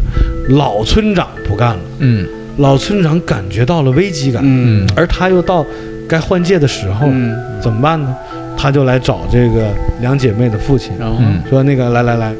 [0.50, 2.26] 老村长不干了，嗯。
[2.58, 4.86] 老村长感觉到了危机感，嗯。
[4.94, 5.64] 而他又到
[6.06, 8.14] 该换届的时候，嗯，怎么办呢？
[8.56, 9.66] 他就来找这个
[10.00, 11.16] 两姐妹的父亲，然后？
[11.18, 11.42] 嗯。
[11.48, 12.34] 说：“那个，来来来，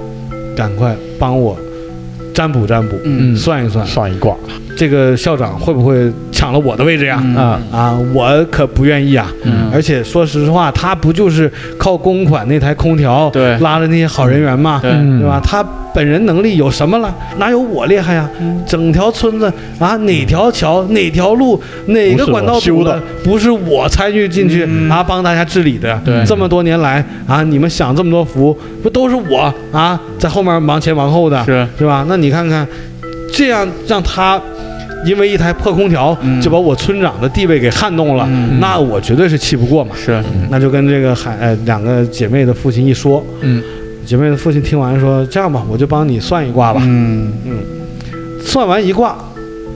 [0.54, 1.58] 赶快帮我
[2.34, 3.34] 占卜占卜，嗯。
[3.34, 4.36] 算一算，算一卦，
[4.76, 7.20] 这个校长会不会抢了我的位置呀？
[7.24, 9.30] 嗯啊啊，我可不愿意啊！
[9.44, 14.78] 嗯而且说实话，他不就是靠公款那台空调对拉着那些好人缘嘛？
[14.82, 15.40] 对嗯对吧？
[15.44, 17.14] 他本人能力有什么了？
[17.38, 18.28] 哪有我厉害呀？
[18.40, 26.00] 嗯整条村子啊，哪条桥、哪条路、哪个管道修的，不是我参与进去嗯啊，帮大家治理的。
[26.04, 32.04] 对这么多年来啊，你们享这么多福，不都是我啊，在后面忙前忙后的，是是吧？
[32.08, 32.66] 那你看看，
[33.32, 34.40] 这样让他
[35.04, 39.94] 因为一台破空调嗯就把我村长的地位给撼动了，嗯那我绝对是气不过嘛。
[39.94, 43.62] 是那就跟这个海呃两个姐妹的父亲一说，嗯
[44.04, 46.82] 姐妹的父亲听完说：“这样吧，我就帮你算一卦吧。
[46.84, 47.32] 嗯
[48.44, 49.16] 算完一卦，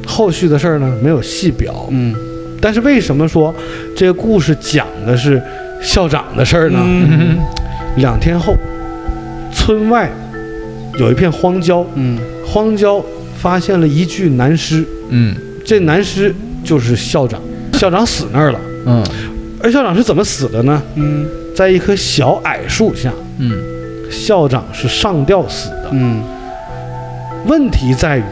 [0.07, 2.15] 后续的事儿呢没有细表，嗯
[2.61, 3.55] 但是为什么说
[3.97, 5.41] 这个故事讲的是
[5.81, 6.79] 校长的事儿呢？
[6.85, 7.39] 嗯
[7.97, 8.55] 两天后，
[9.53, 10.11] 村外
[10.99, 13.03] 有一片荒郊，嗯荒郊
[13.41, 15.35] 发现了一具男尸，嗯。
[15.65, 16.35] 这男尸
[16.65, 17.41] 就是校长，
[17.75, 18.61] 校长死那儿了。
[18.87, 19.05] 嗯。
[19.63, 20.83] 而校长是怎么死的呢？
[20.95, 21.27] 嗯。
[21.55, 23.53] 在一棵小矮树下，嗯。
[24.11, 25.89] 校长是上吊死的。
[25.93, 26.23] 嗯，
[27.47, 28.23] 问题在于，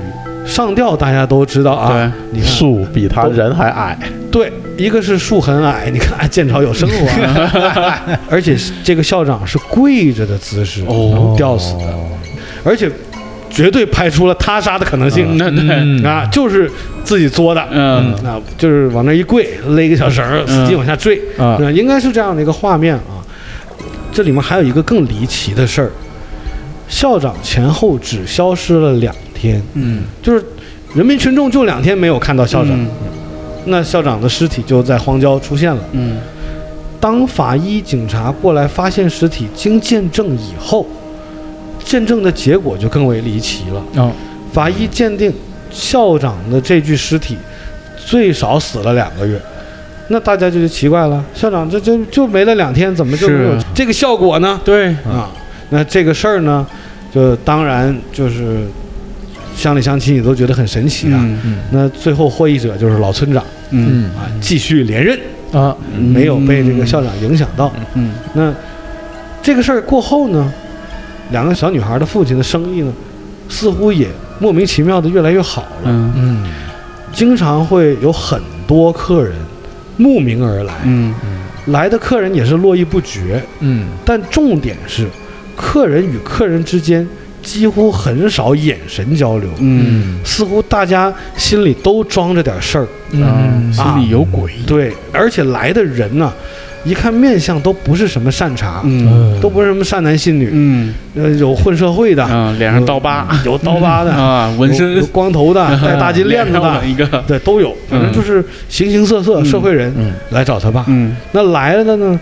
[0.47, 1.93] 上吊大家都知道啊，
[2.33, 3.99] 对，你，树比他人还矮，
[4.31, 8.01] 对，一个是树很矮，你看剑朝有生活啊，
[8.31, 11.35] 而且这个校长是跪着的姿势哦。
[11.37, 11.95] 吊死的，
[12.65, 12.91] 而且
[13.51, 16.71] 绝对排除了他杀的可能性、那啊，就是
[17.05, 18.13] 自己作的，嗯。
[18.25, 21.59] 啊，就是往那一跪，勒个小绳儿，使劲往下坠，啊。
[21.63, 23.23] 啊，应该是这样的一个画面啊。
[24.13, 25.91] 这里面还有一个更离奇的事儿，
[26.89, 30.03] 校长前后只消失了两天，嗯。
[30.23, 30.45] 就是
[30.95, 32.89] 人民群众就两天没有看到校长，嗯。
[33.67, 35.81] 那校长的尸体就在荒郊出现了。
[35.93, 36.17] 嗯。
[36.99, 40.87] 当法医、警察过来发现尸体，经见证以后，
[41.87, 44.03] 见证的结果就更为离奇了。
[44.03, 44.13] 啊。
[44.53, 45.33] 法医鉴定
[45.71, 47.39] 校长的这具尸体
[47.97, 49.39] 最少死了两个月，
[50.09, 54.59] 那大家就奇怪了，校长这就就没了两天，怎么就没有这个效果呢？
[54.65, 55.31] 对，啊，
[55.71, 56.67] 那这个事儿呢，
[57.13, 58.67] 就当然就是
[59.55, 61.23] 乡里乡亲也都觉得很神奇啊。
[61.71, 64.05] 那最后获益者就是老村长嗯。
[64.15, 65.19] 啊，继续连任，
[65.53, 65.77] 啊。
[65.99, 67.71] 没有被这个校长影响到。
[67.95, 68.13] 嗯。
[68.33, 68.55] 那
[69.43, 70.53] 这个事儿过后呢，
[71.31, 72.93] 两个小女孩的父亲的生意呢，
[73.49, 74.09] 似乎也
[74.39, 76.13] 莫名其妙的越来越好了，嗯。
[76.17, 76.53] 嗯。
[77.13, 79.35] 经常会有很多客人
[79.97, 81.15] 慕名而来，嗯。
[81.25, 81.39] 嗯
[81.73, 83.43] 来的客人也是络绎不绝。
[83.61, 83.87] 嗯。
[84.05, 85.09] 但重点是，
[85.57, 87.07] 客人与客人之间
[87.43, 90.21] 几乎很少眼神交流，嗯。
[90.25, 92.87] 似乎大家心里都装着点事儿。
[93.11, 96.33] 嗯，心里有鬼，对，而且来的人呢，
[96.87, 99.39] 一看面相都不是什么善茬，嗯。
[99.41, 100.95] 都不是什么善男信女，嗯。
[101.17, 103.27] 呃，有混社会的，嗯，脸上刀疤。
[103.45, 104.93] 有刀疤的， 啊，纹身。
[104.93, 109.45] 有有光头的， 戴大金链子的，一个，对，都有，反正就是形形色色嗯。
[109.45, 110.13] 社会人嗯。
[110.31, 110.85] 来找他爸。
[110.89, 111.17] 嗯。
[111.33, 112.19] 那来了的呢，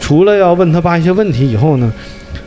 [0.00, 1.92] 除了要问他爸一些问题以后呢，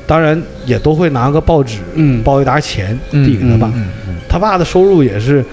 [0.06, 2.22] 当然也都会拿个报纸嗯。
[2.24, 3.72] 包一沓钱嗯递给他爸。
[4.28, 5.44] 他爸的收入也是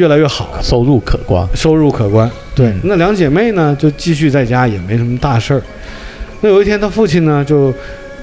[0.00, 1.46] 越来越好，收入可观。
[1.54, 2.28] 收入可观。
[2.54, 2.68] 对。
[2.68, 5.62] 嗯，那两姐妹呢就继续在家，也没什么大事儿。
[6.40, 7.70] 那有一天，她父亲呢就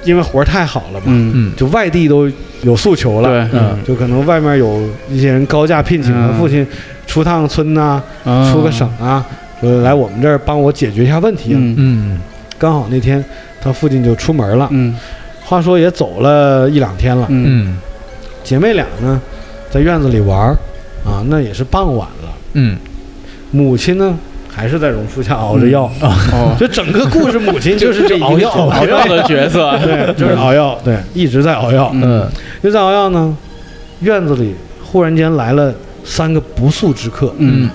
[0.04, 1.32] 因为活儿太好了嘛，嗯。
[1.36, 1.54] 嗯。
[1.56, 2.28] 就外地都
[2.64, 3.78] 有诉求了，对，嗯。
[3.86, 6.34] 就可能外面有一些人高价聘请他嗯。
[6.40, 6.66] 父亲
[7.06, 8.52] 出趟村呐、啊。
[8.52, 9.24] 出个省啊，
[9.62, 11.58] 说来我们这儿帮我解决一下问题啊。
[11.62, 11.76] 嗯。
[11.78, 12.20] 嗯。
[12.58, 13.24] 刚好那天
[13.62, 14.96] 他父亲就出门了，嗯。
[15.46, 17.70] 话说也走了一两天了，嗯。
[17.70, 17.78] 嗯。
[18.44, 19.22] 姐妹俩呢
[19.70, 20.58] 在院子里玩儿
[21.08, 22.78] 啊，那也是傍晚了，嗯。
[23.52, 24.14] 母亲呢
[24.54, 25.90] 还是在榕树下熬着药。
[26.02, 31.90] 哦， 就整个故事，母亲就是这熬药熬药的角色，对， 就是熬药，对，一直在熬药。
[31.94, 32.30] 嗯。
[32.62, 33.36] 就在熬药呢，
[34.02, 34.54] 院子里
[34.84, 37.70] 忽然间来了三个不速之客，嗯。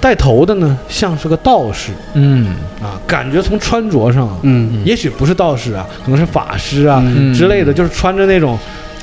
[0.00, 2.46] 带头的呢像是个道士嗯。
[2.82, 4.82] 啊，感觉从穿着上啊，嗯。
[4.86, 7.34] 也许不是道士啊，可能是法师啊嗯。
[7.34, 8.58] 之类的，就是穿着那种，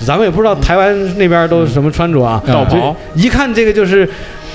[0.06, 2.72] 咱们也不知道台湾那边都是什么穿着啊，道袍。
[2.76, 4.08] 就一看这个就是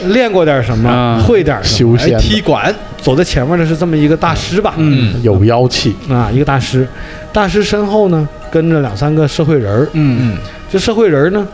[0.07, 5.22] 练过点什么，啊会点什么，哎修仙的踢馆走在前面的是这么一个大师吧，嗯。
[5.22, 6.86] 有妖气，啊，一个大师，
[7.32, 10.38] 大师身后呢跟着两三个社会人儿，嗯嗯。
[10.70, 11.47] 这社会人儿呢，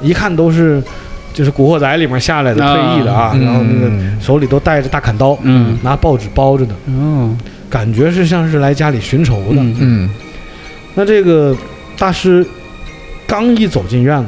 [0.00, 0.82] 一看都是
[1.32, 4.18] 就是《古惑仔》里面下来的啊退役的啊，然后那个嗯。
[4.20, 5.78] 手里都带着大砍刀，嗯。
[5.82, 7.36] 拿报纸包着的，哦。
[7.70, 9.56] 感觉是像是来家里寻仇的。
[9.60, 10.10] 嗯嗯。
[10.94, 11.56] 那这个
[11.98, 12.46] 大师
[13.26, 14.26] 刚一走进院子，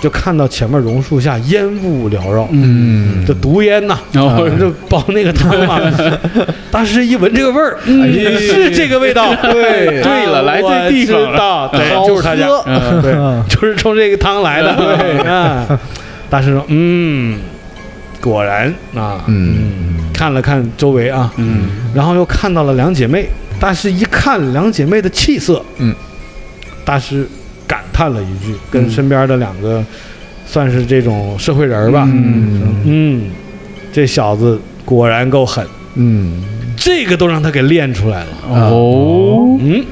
[0.00, 3.24] 就看到前面榕树下烟雾缭绕，嗯。
[3.26, 5.80] 这毒烟呐，然后就煲那个汤嘛。
[6.70, 9.34] 大师一闻这个味儿，嗯，是这个味道。
[9.40, 10.02] 对。
[10.02, 11.22] 对了来对地方。
[11.22, 12.46] 了我知道，对，就是他家，
[13.00, 13.12] 对，
[13.48, 14.74] 就是冲这个汤来的。
[14.98, 15.18] 对。
[15.28, 15.66] 啊，
[16.28, 17.38] 大师说，嗯，
[18.20, 20.10] 果然啊，嗯。
[20.12, 21.68] 看了看周围啊，嗯。
[21.94, 23.28] 然后又看到了两姐妹。
[23.60, 25.94] 大师一看两姐妹的气色，嗯，
[26.84, 27.28] 大师感
[27.94, 29.82] 叹了一句，跟嗯身边的两个
[30.44, 32.82] 算是这种社会人吧，嗯。
[32.84, 33.22] 嗯，
[33.92, 35.64] 这小子果然够狠，
[35.94, 36.42] 嗯，
[36.76, 38.30] 这个都让他给练出来了。
[38.50, 39.56] 哦。
[39.60, 39.82] 嗯，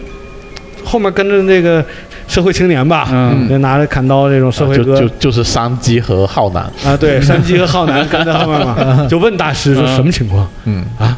[0.85, 1.83] 后面跟着那个
[2.27, 3.49] 社会青年吧，嗯。
[3.49, 5.01] 就拿着砍刀这种社会就哥。
[5.01, 10.47] 就就是山鸡和浩南，啊，对，山鸡和浩南 跟在后面嘛， 就问大师说嗯什么情况？
[10.65, 10.85] 嗯。
[10.99, 11.17] 啊？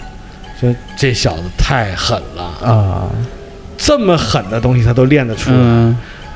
[0.61, 3.11] 说这小子太狠了，啊，
[3.77, 5.57] 这么狠的东西他都练得出来。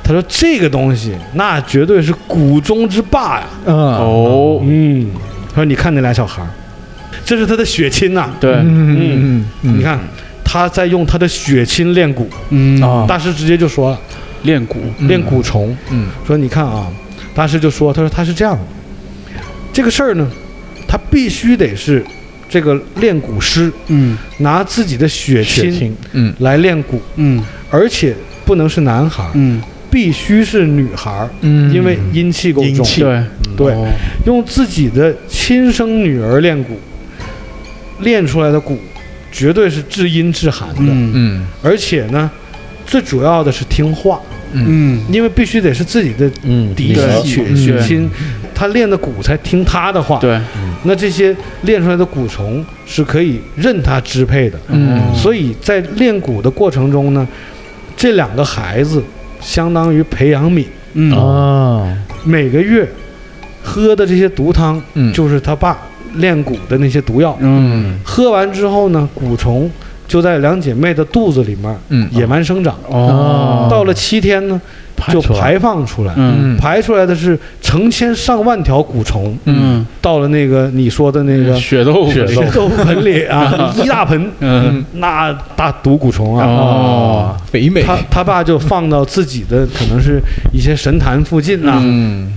[0.09, 3.45] 嗯他说这个东西那绝对是谷中之霸呀。
[3.65, 3.75] 嗯。
[3.75, 4.59] 哦。
[4.63, 5.11] 嗯，
[5.49, 6.49] 他说你看那俩小孩儿，
[7.23, 9.99] 这是他的血亲呐、对，嗯嗯嗯你看
[10.43, 12.81] 他在用他的血亲练蛊，嗯。
[12.81, 13.99] 啊大师直接就说了，
[14.41, 16.07] 练蛊，练蛊虫，嗯。
[16.25, 16.87] 说你看啊，
[17.35, 18.61] 大师就说，他说他是这样的，
[19.71, 20.27] 这个事儿呢，
[20.87, 22.03] 他必须得是
[22.49, 24.17] 这个练蛊师嗯。
[24.39, 26.33] 拿自己的血亲，嗯。
[26.39, 27.43] 来练蛊，嗯。
[27.69, 31.73] 而且不能是男孩儿，嗯，必须是女孩儿，嗯。
[31.73, 32.85] 因为阴气够重。
[32.97, 33.23] 对。
[33.57, 33.73] 对。
[33.73, 33.87] 哦。
[34.25, 36.67] 用自己的亲生女儿练蛊，
[37.99, 38.77] 练出来的蛊
[39.31, 41.11] 绝对是至阴至寒的，嗯。
[41.13, 41.47] 嗯。
[41.61, 42.29] 而且呢，
[42.85, 44.19] 最主要的是听话，
[44.53, 45.01] 嗯。
[45.11, 48.09] 因为必须得是自己的嗯嫡对系血亲，
[48.53, 50.19] 他练的蛊才听他的话。
[50.19, 50.39] 对，
[50.83, 54.59] 那这些练出来的蛊虫是可以任他支配的。
[54.69, 55.13] 嗯。
[55.15, 57.27] 所以在练蛊的过程中呢，
[57.97, 59.03] 这两个孩子
[59.39, 61.11] 相当于培养皿，嗯。
[61.17, 62.87] 啊每个月
[63.63, 65.13] 喝的这些毒汤，嗯。
[65.13, 65.77] 就是他爸
[66.15, 67.37] 练蛊的那些毒药。
[67.39, 67.97] 嗯。
[68.03, 69.69] 喝完之后呢，蛊虫
[70.07, 72.09] 就在两姐妹的肚子里面嗯。
[72.11, 72.77] 野蛮生长。
[72.87, 74.59] 哦，到了七天呢，
[75.07, 76.13] 就排放出来。
[76.17, 76.57] 嗯。
[76.57, 79.85] 排出来的是成千上万条蛊虫，嗯。
[80.01, 82.11] 到了那个你说的那个血豆腐。
[82.11, 84.83] 血豆盆里 啊，一大盆，嗯。
[84.93, 87.37] 那大毒蛊虫啊，哦。
[87.51, 87.81] 肥美。
[87.83, 90.19] 他他爸就放到自己的可能是
[90.53, 92.31] 一些神坛附近呐、嗯。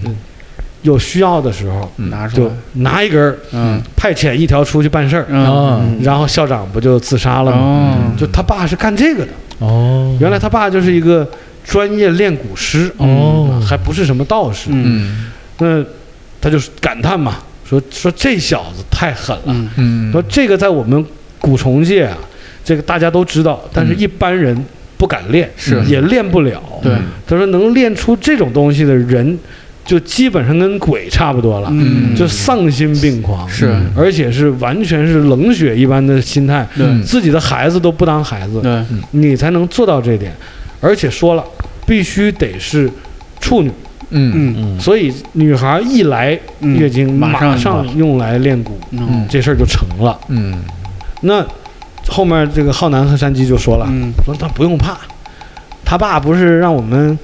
[0.83, 3.81] 有需要的时候拿出来，拿一根儿，嗯。
[3.97, 5.27] 派遣一条出去办事儿，
[6.03, 7.59] 然后校长不就自杀了吗？
[7.61, 7.97] 哦。
[8.19, 10.17] 就他爸是干这个的，哦。
[10.21, 11.25] 原来他爸就是一个
[11.65, 13.63] 专业练蛊师，哦。
[13.67, 14.85] 还不是什么道士，嗯。
[14.85, 15.85] 嗯那
[16.41, 20.13] 他就感叹嘛，说说这小子太狠了，嗯嗯。
[20.13, 21.05] 说这个在我们
[21.41, 22.19] 蛊虫界啊，
[22.65, 24.57] 这个大家都知道，但是一般人
[24.97, 25.81] 不敢练，是。
[25.85, 26.61] 也练不了。
[26.83, 26.93] 对。
[27.27, 29.39] 他说能练出这种东西的人，
[29.85, 32.13] 就基本上跟鬼差不多了，嗯。
[32.17, 33.73] 就丧心病狂，是。
[33.97, 37.01] 而且是完全是冷血一般的心态，对。
[37.03, 38.85] 自己的孩子都不当孩子，对。
[39.13, 40.35] 你才能做到这点。
[40.83, 41.45] 而且说了，
[41.87, 42.91] 必须得是
[43.41, 43.71] 处女，
[44.11, 44.33] 嗯。
[44.35, 44.81] 嗯嗯。
[44.81, 46.77] 所以女孩一来嗯。
[46.77, 49.27] 月经，马上马上用来练蛊，嗯。
[49.31, 50.19] 这事儿就成了。
[50.29, 50.63] 嗯。
[51.23, 51.43] 那
[52.09, 54.13] 后面这个浩南和山鸡就说了，嗯。
[54.25, 54.99] 说他不用怕，
[55.85, 57.19] 他爸不是让我们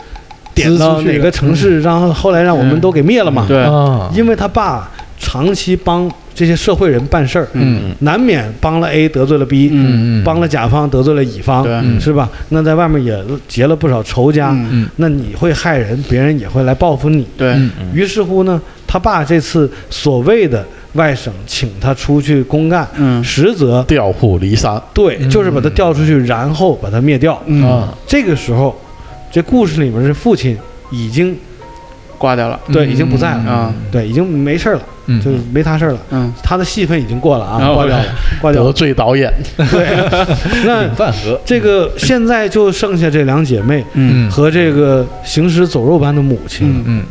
[0.55, 3.45] 点到哪个城市，然后后来让我们都给灭了嘛？
[3.47, 3.63] 对。
[3.65, 4.89] 啊因为他爸
[5.19, 7.93] 长期帮这些社会人办事儿，嗯。
[7.99, 10.25] 难免帮了 A 得罪了 B，、嗯嗯。
[10.25, 11.73] 帮了甲方得罪了乙方，对。
[11.73, 12.01] 嗯。
[12.01, 12.31] 是吧？
[12.51, 13.19] 那在外面也
[13.49, 14.69] 结了不少仇家，嗯。
[14.71, 14.89] 嗯。
[14.95, 17.27] 那你会害人，别人也会来报复你。
[17.37, 17.55] 对。
[17.55, 17.71] 嗯。
[17.93, 23.23] 于是乎呢，他爸这次所谓的外省请他出去公干，嗯。
[23.25, 24.81] 实则调虎离山。
[24.95, 27.43] 对，就是把他调出去，然后把他灭掉。
[27.47, 27.69] 嗯。
[27.69, 28.81] 啊这个时候，
[29.33, 30.57] 这故事里面的父亲
[30.93, 31.37] 已经
[32.19, 32.59] 挂掉了。
[32.73, 35.21] 对已经不在了，啊对，已经没事儿了，嗯。
[35.21, 35.99] 就是没他事儿了。
[36.11, 36.31] 嗯。
[36.43, 38.05] 他的戏份已经过了啊，哦挂掉了，
[38.43, 38.73] 挂掉得了。
[38.73, 39.33] 罪导演。
[39.57, 39.97] 对，
[40.67, 41.41] 那 饭盒。
[41.45, 44.31] 这个现在就剩下这两姐妹嗯。
[44.31, 46.69] 和这个行尸走肉般的母亲。
[46.69, 46.85] 嗯。
[46.87, 47.05] 嗯。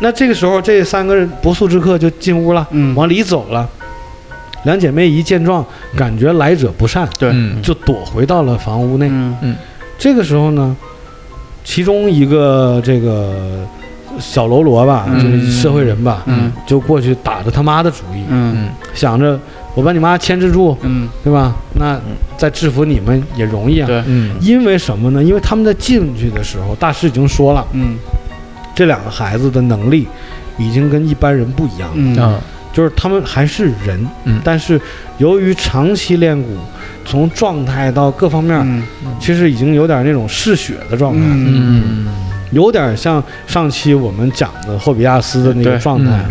[0.00, 2.94] 那这个时候，这三个人不速之客就进屋了，嗯。
[2.94, 3.68] 往里走了。
[4.64, 5.64] 两姐妹一见状，
[5.96, 7.30] 感觉来者不善，对。
[7.32, 7.60] 嗯。
[7.60, 9.08] 就躲回到了房屋内。
[9.10, 9.56] 嗯。
[9.98, 10.76] 这个时候呢，
[11.64, 13.66] 其中一个这个
[14.18, 15.22] 小喽啰吧，嗯。
[15.22, 16.52] 就是社会人吧，嗯。
[16.66, 18.68] 就过去打着他妈的主意，嗯。
[18.94, 19.38] 想着
[19.74, 21.08] 我把你妈牵制住，嗯。
[21.22, 21.54] 对吧？
[21.74, 21.98] 那
[22.36, 23.86] 再制服你们也容易啊。
[23.86, 24.02] 对。
[24.06, 24.36] 嗯。
[24.40, 25.22] 因为什么呢？
[25.22, 27.96] 因为他们在进去的时候，大师已经说了，嗯。
[28.74, 30.06] 这两个孩子的能力
[30.56, 32.16] 已经跟一般人不一样了，嗯。
[32.18, 32.40] 啊
[32.70, 34.40] 就是他们还是人，嗯。
[34.44, 34.80] 但是
[35.16, 36.44] 由于长期练蛊，
[37.04, 38.82] 从状态到各方面，嗯。
[39.18, 41.82] 其实已经有点那种嗜血的状态，嗯。
[42.06, 42.08] 嗯
[42.50, 46.30] 有点像上期我们讲的霍比亚斯的那个状态啊。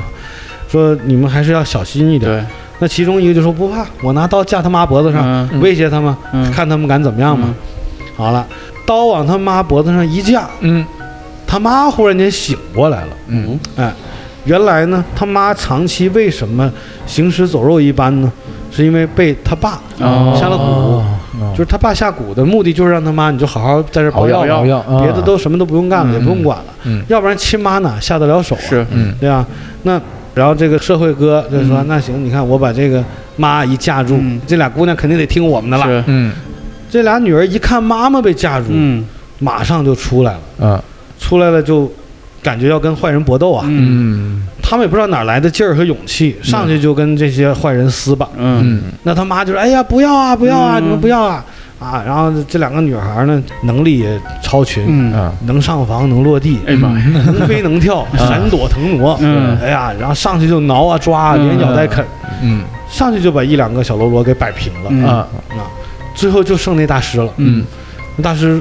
[0.69, 2.31] 说你们还是要小心一点。
[2.31, 2.43] 对
[2.79, 7.53] 那其中一个就说不怕，我拿刀架他妈脖子上，嗯威胁他们，嗯看他们敢怎么样嘛。
[8.15, 8.45] 好了，
[8.85, 10.85] 刀往他妈脖子上一架，嗯
[11.47, 13.07] 他妈忽然间醒过来了。
[13.27, 13.91] 嗯哎，
[14.45, 16.71] 原来呢，他妈长期为什么
[17.07, 18.31] 行尸走肉一般呢？
[18.69, 21.01] 是因为被他爸哦下了蛊，
[21.39, 27.03] 哦就是他爸下蛊的目的就是让他妈你就好好在这儿熬药熬药，别的都什么都不用干了，嗯也不用管了，嗯。
[27.07, 28.61] 要不然亲妈哪下得了手啊？
[28.69, 29.13] 是嗯。
[29.19, 29.45] 对吧？
[29.83, 30.01] 那
[30.33, 33.03] 然后这个社会哥就说：“那行，你看我把这个
[33.35, 34.39] 妈一架住，嗯。
[34.45, 36.03] 这俩姑娘肯定得听我们的了。
[36.07, 36.31] 嗯。
[36.89, 39.05] 这俩女儿一看妈妈被架住，嗯。
[39.39, 40.81] 马上就出来了，嗯。
[41.19, 41.91] 出来了就
[42.41, 43.63] 感觉要跟坏人搏斗啊。
[44.61, 48.27] 他们也不知道哪来的劲儿和勇气，上去就跟这些坏人撕吧。
[49.03, 50.83] 那他妈就说：“哎呀，不要啊，不要啊，嗯。
[50.83, 51.43] 你们不要啊！”
[51.79, 55.13] 啊，然后这两个女孩呢，能力也超群，
[55.45, 57.05] 能上房，能落地，哎呀妈呀。
[57.27, 59.15] 能飞能跳，闪躲腾挪。
[59.21, 59.57] 嗯。
[59.61, 62.03] 哎呀，然后上去就挠啊抓连咬带啃。
[62.41, 62.63] 嗯。
[62.89, 65.05] 上去就把一两个小喽啰给摆平了、嗯。
[65.05, 65.63] 啊，啊，
[66.15, 67.31] 最后就剩那大师了。
[67.37, 67.63] 嗯。
[68.15, 68.59] 那大师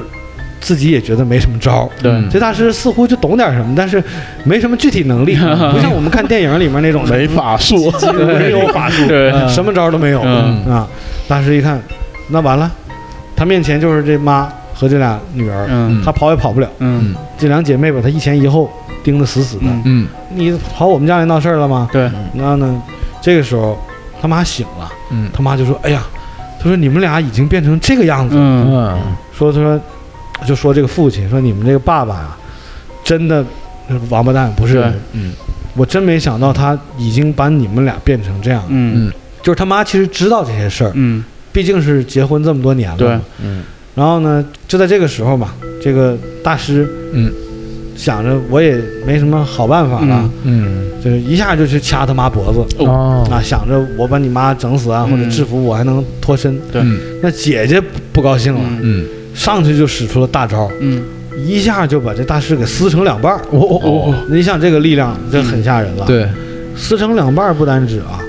[0.59, 1.83] 自己也觉得没什么招。
[1.83, 2.11] 儿，对。
[2.11, 2.27] 嗯。
[2.29, 4.03] 这大师似乎就懂点什么，但是
[4.43, 5.35] 没什么具体能力，
[5.73, 7.91] 不像我们看电影里面那种没法术，
[8.39, 9.03] 没有法术，
[9.47, 10.65] 什么招儿都没有、嗯。
[10.65, 10.87] 啊。
[11.27, 11.81] 大师一看，
[12.29, 12.71] 那完了，
[13.35, 16.01] 他面前就是这妈和这俩女儿，嗯。
[16.03, 16.67] 他跑也跑不了。
[16.79, 17.13] 嗯。
[17.37, 18.69] 这两姐妹把他一前一后
[19.03, 19.63] 盯得死死的。
[19.65, 19.81] 嗯。
[19.85, 21.87] 嗯你跑我们家来闹事儿了吗？
[21.91, 22.09] 对。
[22.33, 22.81] 然后呢，
[23.21, 23.77] 这个时候
[24.21, 25.29] 他妈醒了，嗯。
[25.33, 26.03] 他妈就说：“哎呀，
[26.59, 28.35] 他说你们俩已经变成这个样子。
[28.35, 28.41] 了。
[28.41, 28.99] 嗯。
[29.37, 29.79] 说他说
[30.45, 32.37] 就说这个父亲说你们这个爸爸呀，
[33.03, 33.43] 真的
[34.09, 34.93] 王八蛋，不是人。
[35.13, 35.31] 嗯。
[35.75, 38.63] 我真没想到他已经把你们俩变成这样。
[38.67, 39.11] 嗯。
[39.43, 41.23] 就是他妈其实知道这些事儿，嗯。
[41.51, 42.97] 毕竟是结婚这么多年了。
[42.97, 43.19] 对。
[43.43, 43.63] 嗯。
[43.95, 47.31] 然后呢，就在这个时候吧，这个大师嗯。
[47.95, 50.91] 想着我也没什么好办法了，嗯。
[50.91, 51.03] 嗯。
[51.03, 52.83] 就是一下就去掐他妈脖子。
[52.83, 53.27] 哦。
[53.31, 56.59] 啊，想着我把你妈整死啊，或者嗯制服我还能脱身。
[56.71, 56.81] 对。
[56.83, 56.99] 嗯。
[57.21, 57.81] 那姐姐
[58.11, 59.03] 不高兴了，嗯。
[59.03, 59.05] 嗯
[59.37, 61.01] 上去就使出了大招，嗯。
[61.45, 63.37] 一下就把这大师给撕成两半儿。
[63.51, 66.27] 哦哦哦，你想这个力量，这很吓人了。，对，
[66.75, 68.19] 撕成两半儿不单止啊，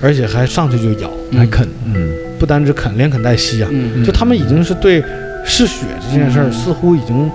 [0.00, 2.08] 而且还上去就咬，还啃，嗯。
[2.38, 3.68] 不单止啃，连啃带吸啊。
[3.70, 4.02] 嗯。
[4.02, 5.04] 就他们已经是对
[5.44, 6.52] 嗜血这件事儿，嗯。
[6.52, 7.30] 似乎已经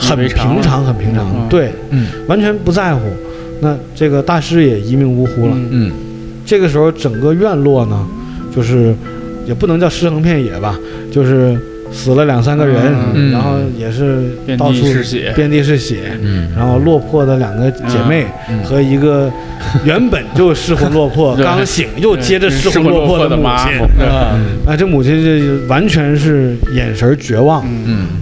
[0.00, 1.48] 很平常，很平常，嗯。
[1.48, 2.08] 对，嗯。
[2.26, 3.00] 完全不在乎。
[3.60, 5.52] 那这个大师也一命呜呼了。
[5.54, 5.68] 嗯。
[5.70, 5.92] 嗯。
[6.44, 8.04] 这个时候，整个院落呢，
[8.52, 8.92] 就是
[9.46, 10.76] 也不能叫尸横遍野吧，
[11.12, 11.56] 就是
[11.90, 13.30] 死了两三个人，嗯。
[13.32, 15.32] 然后也是遍地到处是血。
[15.34, 16.48] 遍地是血，嗯。
[16.56, 18.62] 然后落魄的两个姐妹嗯。
[18.64, 19.30] 和一个
[19.84, 21.44] 原本就失魂落魄、 对。
[21.44, 24.06] 刚醒又接着失失魂落魄的母亲。
[24.66, 27.62] 啊，这母亲这完全是眼神绝望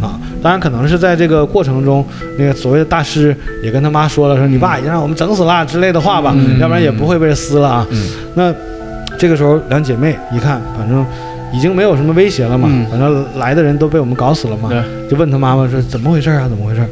[0.01, 0.19] 啊！
[0.43, 2.07] 当然，可能是在这个过程中，
[2.39, 6.59] 那个所谓的大师也跟他妈说了，说你爸已经让我们整死了之类的话吧，嗯。
[6.61, 7.87] 要不然也不会被撕了啊。
[7.91, 8.09] 嗯。
[8.35, 8.55] 那
[9.19, 11.05] 这个时候，两姐妹一看，反正
[11.53, 12.87] 已经没有什么威胁了嘛，嗯。
[12.91, 14.83] 反正来的人都被我们搞死了嘛，对。
[15.09, 16.49] 就问他妈妈说怎么回事啊？
[16.49, 16.85] 怎么回事？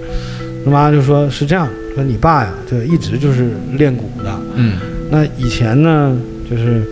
[0.65, 4.31] 他妈就说是这样，说你爸呀，就一直就是练鼓的。
[4.55, 4.79] 嗯。
[5.11, 6.17] 那以前呢，
[6.51, 6.83] 就是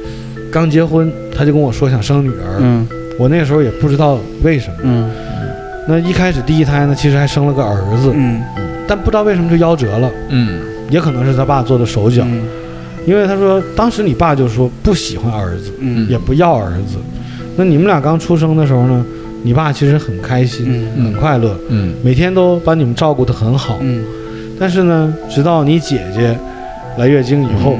[0.50, 2.86] 刚结婚，他就跟我说想生女儿，嗯。
[3.18, 4.76] 我那个时候也不知道为什么。
[4.82, 5.10] 嗯。
[5.88, 8.42] 那一开始第一胎呢，其实还生了个儿子，嗯。
[8.86, 10.60] 但不知道为什么就夭折了，嗯。
[10.90, 12.42] 也可能是他爸做的手脚，嗯。
[13.06, 16.06] 因为他说当时你爸就说不喜欢儿子，嗯。
[16.08, 16.98] 也不要儿子。
[17.56, 19.04] 那你们俩刚出生的时候呢，
[19.42, 21.92] 你爸其实很开心，嗯很快乐，嗯。
[22.02, 23.78] 每天都把你们照顾得很好。
[23.80, 24.04] 嗯。
[24.58, 26.36] 但是呢，直到你姐姐
[26.96, 27.76] 来月经以后，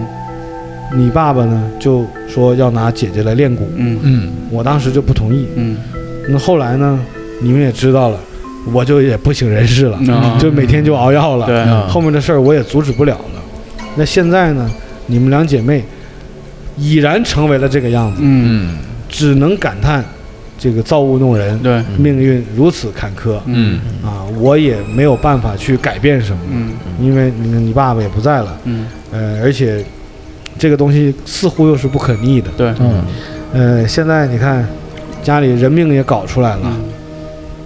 [0.95, 3.99] 你爸爸呢就说要拿姐姐来练蛊，嗯。
[4.03, 4.31] 嗯。
[4.51, 5.47] 我当时就不同意。
[5.57, 5.77] 嗯。
[6.29, 6.99] 那后来呢，
[7.41, 8.19] 你们也知道了，
[8.73, 10.37] 我就也不省人事了，啊。
[10.39, 11.89] 就每天就熬药了。
[11.89, 13.43] 后面的事儿我也阻止不了了。
[13.97, 14.71] 那现在呢，
[15.07, 15.85] 你们两姐妹
[16.77, 18.69] 已然成为了这个样子，嗯。
[18.69, 18.79] 嗯
[19.13, 20.03] 只能感叹
[20.59, 21.83] 这个造物弄人，对。
[21.99, 23.79] 命运如此坎坷嗯。
[24.03, 24.25] 啊！
[24.41, 26.73] 我也没有办法去改变什么，嗯。
[26.99, 28.87] 因为你你爸爸也不在了，嗯。
[29.13, 29.85] 呃，而且
[30.59, 32.75] 这个东西似乎又是不可逆的，对。
[32.81, 33.05] 嗯。
[33.53, 34.67] 呃，现在你看
[35.23, 36.85] 家里人命也搞出来了，嗯。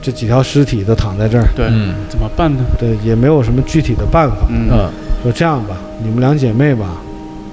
[0.02, 1.66] 这几条尸体都躺在这儿，对。
[1.70, 1.94] 嗯。
[2.08, 2.64] 怎么办呢？
[2.78, 4.36] 对，也没有什么具体的办法。
[4.50, 4.68] 嗯。
[4.72, 4.90] 嗯。
[5.22, 6.96] 说这样吧，你们两姐妹吧，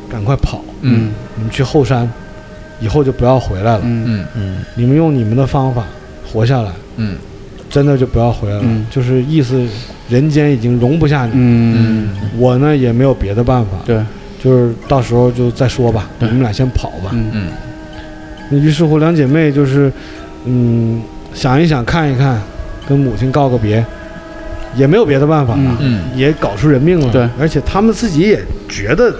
[0.09, 1.11] 赶快跑，嗯。
[1.35, 2.09] 你们去后山，
[2.83, 3.81] 以后就不要回来了。
[3.83, 4.05] 嗯。
[4.05, 4.25] 嗯。
[4.35, 5.85] 嗯你们用你们的方法
[6.31, 7.15] 活下来，嗯。
[7.69, 8.61] 真的就不要回来了。
[8.63, 8.85] 嗯。
[8.91, 9.65] 就是意思，
[10.09, 12.09] 人间已经容不下你，嗯。
[12.37, 13.99] 我呢也没有别的办法，对。
[14.43, 17.11] 就是到时候就再说吧，你们俩先跑吧。
[17.13, 17.27] 嗯。
[17.31, 17.47] 嗯。
[18.49, 19.91] 那于是乎，两姐妹就是，
[20.45, 21.01] 嗯，
[21.33, 22.41] 想一想，看一看，
[22.87, 23.83] 跟母亲告个别，
[24.75, 26.01] 也没有别的办法了，嗯。
[26.13, 27.11] 嗯也搞出人命了。
[27.11, 29.17] 对，而且他们自己也觉得容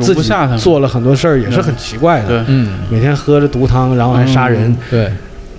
[0.00, 2.28] 自己不下他做了很多事儿，也是很奇怪的。
[2.28, 4.70] 对嗯每天喝着毒汤，然后还杀人。
[4.70, 5.12] 嗯对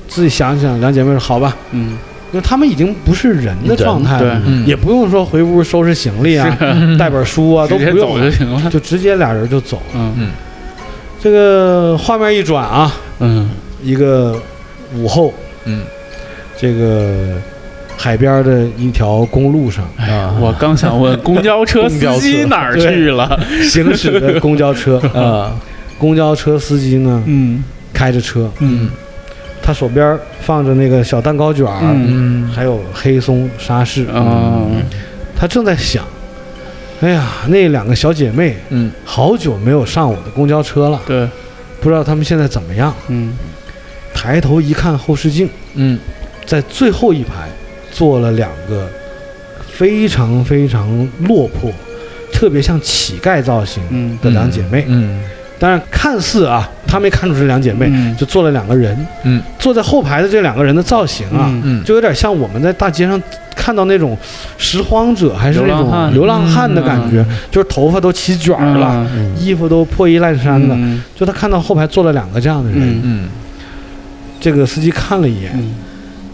[0.08, 1.98] 自己想想，两姐妹说好吧，嗯
[2.32, 6.58] 因为他们已经不是人的状态了，也不用说回屋收拾行李啊，
[6.98, 8.70] 带本书啊，都不用，就行了。
[8.70, 9.78] 就直接俩人就走。
[9.94, 10.30] 了嗯
[11.22, 13.50] 这个画面一转啊，嗯
[13.84, 14.36] 一个
[14.96, 15.34] 午后，
[15.66, 15.84] 嗯
[16.58, 17.36] 这个
[18.02, 23.38] 海边的一条公路上，啊，我刚想问，公交车 司机车哪儿去了？
[23.62, 25.52] 行驶的公交车， 啊。
[25.98, 27.62] 公交车司机呢嗯。
[27.92, 28.90] 开着车，嗯。
[29.62, 32.46] 他手边放着那个小蛋糕卷儿，嗯。
[32.46, 34.62] 嗯还有黑松沙士，啊
[35.36, 36.06] 他正在想，
[37.02, 38.90] 哎呀，那两个小姐妹嗯。
[39.04, 41.28] 好久没有上我的公交车了，对。
[41.82, 42.94] 不知道她们现在怎么样。
[43.10, 43.34] 嗯。
[44.14, 46.00] 抬头一看后视镜，嗯。
[46.46, 47.50] 在最后一排
[48.00, 48.88] 坐了两个
[49.74, 50.88] 非常非常
[51.28, 51.70] 落魄，
[52.32, 54.18] 特别像乞丐造型嗯。
[54.22, 54.86] 的两姐妹。
[54.88, 55.20] 嗯。
[55.60, 58.16] 当然看似啊，他没看出是两姐妹，嗯。
[58.16, 61.62] 就做了两个人，嗯，坐在后排的这两个人的造型啊，嗯。
[61.66, 61.84] 嗯。
[61.84, 63.22] 就有点像我们在大街上
[63.54, 64.18] 看到那种
[64.58, 66.74] 拾荒者，还是那种流浪汉。
[66.74, 69.36] 的感觉，就是头发都起卷儿了，嗯。
[69.38, 70.74] 衣服都破衣烂衫的。
[70.74, 71.04] 嗯。
[71.14, 73.02] 就他看到后排坐了两个这样的人，嗯。
[73.04, 73.30] 嗯。
[74.40, 75.76] 这个司机看了一眼，嗯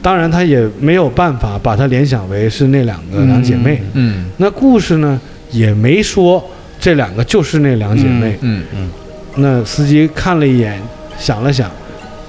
[0.06, 3.82] 当然他也没有办法把它联想为是那两个两姐妹。
[3.94, 6.44] 嗯那故事呢也没说
[6.80, 8.38] 这两个就是那两姐妹。
[8.42, 8.90] 嗯嗯
[9.38, 10.80] 那司机看了一眼，
[11.18, 11.72] 想了想，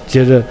[0.06, 0.42] 接着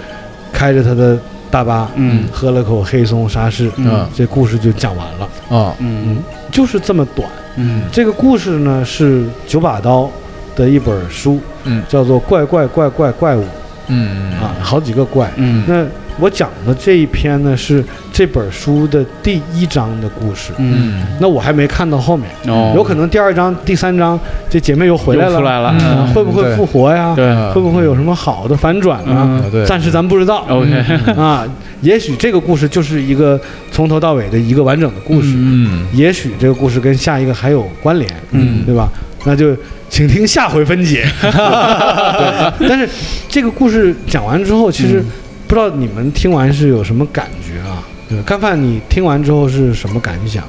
[0.52, 1.18] 开着他的
[1.50, 5.28] 大巴，嗯喝了口黑松沙士，嗯这故事就讲完了。
[5.58, 6.18] 啊嗯
[6.52, 7.28] 就是这么短。
[7.56, 10.08] 嗯这个故事呢是九把刀
[10.54, 13.42] 的一本书，嗯叫做《怪怪怪怪怪物》
[13.88, 15.28] 嗯啊，好几个怪。
[15.34, 15.84] 嗯那
[16.18, 20.52] 我讲的这一篇呢是这本书的第一章的故事。
[20.58, 27.14] 嗯那我还没看到后面，哦，有可能第二章、第三章这姐妹又回来了，出来了，会不会复活呀？
[27.14, 29.42] 对会不会有什么好的反转呢？
[29.66, 30.44] 暂时咱不知道。
[30.48, 30.72] ，OK，
[31.16, 31.44] 啊，
[31.82, 33.38] 也许这个故事就是一个
[33.70, 38.88] 从头到尾的一个完整的故事，嗯也许这个故事跟下一个还有关联，嗯对吧？
[39.24, 39.56] 那就
[39.90, 41.04] 请听下回分解。
[41.20, 42.88] 对，但是
[43.28, 45.06] 这个故事讲完之后，其实嗯
[45.46, 47.82] 不知道你们听完是有什么感觉啊？
[48.08, 50.44] 对，干饭，你听完之后是什么感想？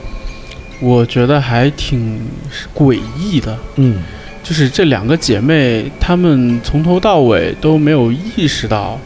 [0.79, 2.19] 我觉得还挺
[2.75, 4.01] 诡异的，嗯
[4.43, 8.99] 就是这两个姐妹，她们从头到尾都没有意识到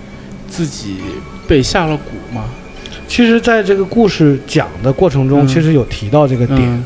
[0.47, 0.97] 自己
[1.47, 2.45] 被下了蛊嘛。
[3.07, 6.83] 其实，在这个故事讲的过程中，嗯其实有提到这个点，嗯，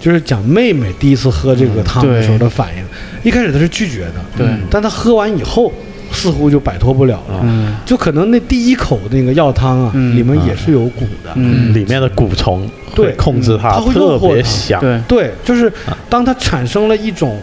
[0.00, 2.84] 就是讲妹妹第一次喝这个汤的时候的反应。
[3.22, 5.72] 一开始她是拒绝的，对，但她喝完以后，
[6.18, 7.40] 似乎就摆脱不了了。
[7.42, 7.74] 嗯。
[7.86, 10.16] 就可能那第一口那个药汤啊，嗯。
[10.16, 11.30] 里面也是有蛊的。
[11.34, 13.06] 嗯，里面的蛊虫对。
[13.06, 14.80] 会控制它，它会特诱惑它别香。
[14.80, 15.72] 对，对，就是
[16.10, 17.38] 当它产生了一种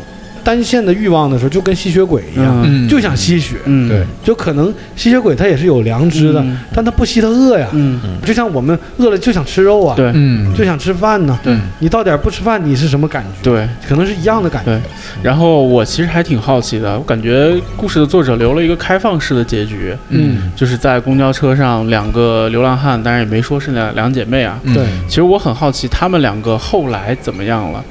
[0.46, 3.56] 单线的欲望的时候，就跟吸血鬼一样，嗯就想吸血。
[3.66, 7.68] 嗯，对，就可能吸血鬼他也是有良知的，嗯但他不吸他饿呀。
[7.74, 11.38] 嗯，就像我们饿了就想吃肉啊，对嗯就想吃饭呢。
[11.44, 13.50] 对你到点儿不吃饭，你是什么感觉？
[13.52, 13.68] 对。
[13.88, 14.72] 可能是一样的感觉。
[14.72, 14.82] 对
[15.24, 24.60] 然后我其实还挺好奇的，我感觉故事的作者留了一个开放式的结局，嗯，就是在公交车上，两个流浪汉，当然也没说是两两姐妹啊。
[24.64, 27.84] 嗯对，其实我很好奇，他们两个后来怎么样了？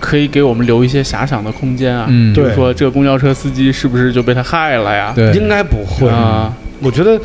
[0.00, 2.06] 可以给我们留一些遐想的空间啊。
[2.08, 5.12] 嗯对比如说这个公交车司机是不是就被他害了呀？
[5.14, 6.08] 对应该不会。
[6.08, 7.20] 啊，我觉得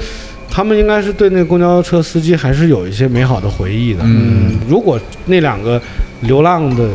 [0.49, 3.99] 他们应该是对那个公交车司机还是有一些美好的回忆的。
[4.03, 5.81] 嗯如果那两个
[6.21, 6.89] 流浪的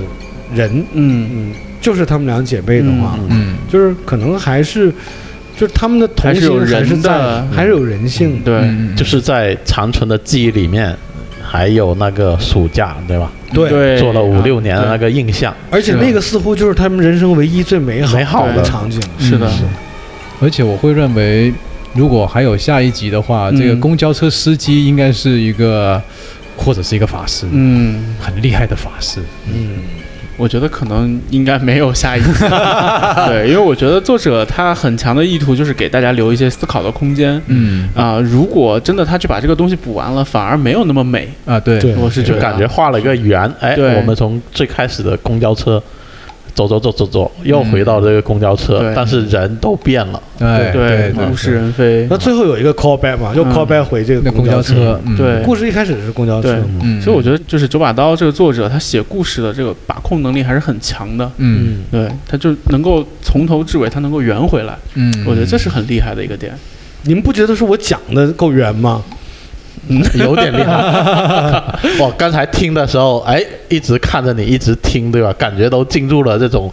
[0.54, 4.92] 人，嗯，嗯，就是他们两姐妹的话，嗯嗯就是可能还是，
[5.58, 8.40] 就是他们的童还是有心还是人的在，还是有人性。
[8.44, 10.96] 对，嗯就是在长存的记忆里面，
[11.42, 13.32] 还有那个暑假，对吧？
[13.52, 15.54] 对，做了五六年的那个印象。
[15.70, 19.00] 而且那个似乎就是他们人生唯一最美好美好的场景。
[19.18, 19.50] 是的，
[20.40, 21.52] 而且我会认为，
[21.94, 26.00] 如果还有下一集的话，嗯这个公交车司机应该是一个，
[26.56, 29.20] 或者是一个法师，嗯，很厉害的法师。
[29.46, 29.78] 嗯，
[30.36, 32.30] 我觉得可能应该没有下一集。
[33.26, 37.40] 对，因为我觉得作者他很强的意图就是给大家留一些思考的空间。
[37.46, 41.28] 嗯啊、如果真的他去把这个东西补完了，反而没有那么美。
[41.44, 45.82] 啊，对对我是觉得就感觉画了一个圆，哎，对我们从最开始的公交车
[46.56, 48.92] 走走走走走，又回到这个公交车，对。
[48.96, 50.20] 但是人都变了。
[50.38, 52.06] 哎对对物是人非。
[52.10, 53.52] 那最后有一个 callback 嘛，又嗯。
[53.52, 55.14] callback 回这个公交交车，嗯。
[55.16, 55.42] 对。
[55.42, 61.30] 故事一开始是公交车嘛，嗯，所以我觉得，就是九把刀这个作者，他写故事的这个把控能力还是很强的。
[61.36, 61.84] 嗯。
[61.90, 64.74] 对，他就能够从头至尾，他能够圆回来。
[64.94, 66.52] 嗯，我觉得这是很厉害的一个点。
[67.02, 69.04] 你们不觉得是我讲的够圆吗？
[70.18, 70.72] 有点厉害。
[72.00, 75.32] 我刚才听的时候，哎，一直看着你，一直听，对吧？
[75.38, 76.72] 感觉都进入了这种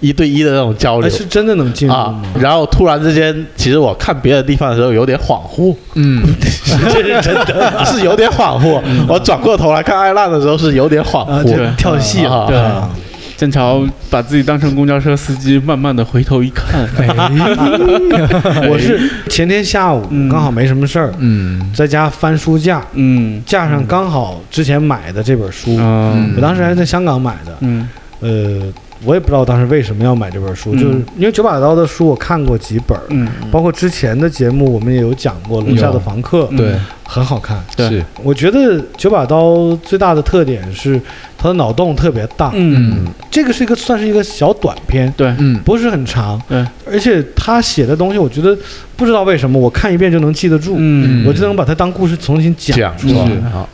[0.00, 2.14] 一对一的那种交哎，流是真的能进入啊？。
[2.40, 6.48] 然后突然之间，其实我看别的地方的时候有点恍惚，嗯这
[7.22, 8.80] 是真的是有点恍惚。
[9.08, 11.76] 我转过头来看艾浪的时候是有点恍啊，惚就。
[11.76, 12.40] 跳戏了。
[12.42, 12.90] 啊对啊
[13.38, 16.80] 剑桥把自己当成公交车司机，慢慢的回头一看，
[18.68, 20.28] 我是前天下午嗯。
[20.28, 21.70] 刚好没什么事儿，嗯。
[21.72, 23.40] 在家翻书架，嗯。
[23.46, 26.32] 架上刚好之前买的这本书，嗯。
[26.34, 27.56] 我当时还在香港买的。
[27.60, 27.88] 嗯。
[28.18, 28.60] 呃，
[29.04, 30.78] 我也不知道当时为什么要买这本书，嗯。
[30.80, 33.28] 就是因为九把刀的书我看过几本，嗯。
[33.52, 36.74] 包括之前的节目我们也有讲过《楼下的房客》，嗯对，
[37.10, 37.64] 很好看。
[37.74, 37.88] 对。
[37.88, 41.00] 是，我觉得九把刀最大的特点是
[41.38, 48.56] 它的脑洞特别大，嗯，这个是一个算是一个小短片，对，嗯，不是很长，对，而且他写的东西，我觉得
[48.94, 53.26] 不知道为什么我看一遍就能记得住，嗯，我就能把它当故事重新讲讲出来。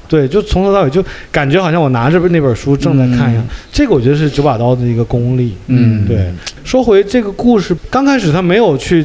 [0.07, 3.45] 对，就从头到尾就感觉好像我拿着那本书正在看一样。
[3.73, 5.57] 这个我觉得是九把刀的一个功力。
[5.67, 6.33] 嗯，对，
[6.63, 9.05] 说回这个故事，刚开始他没有去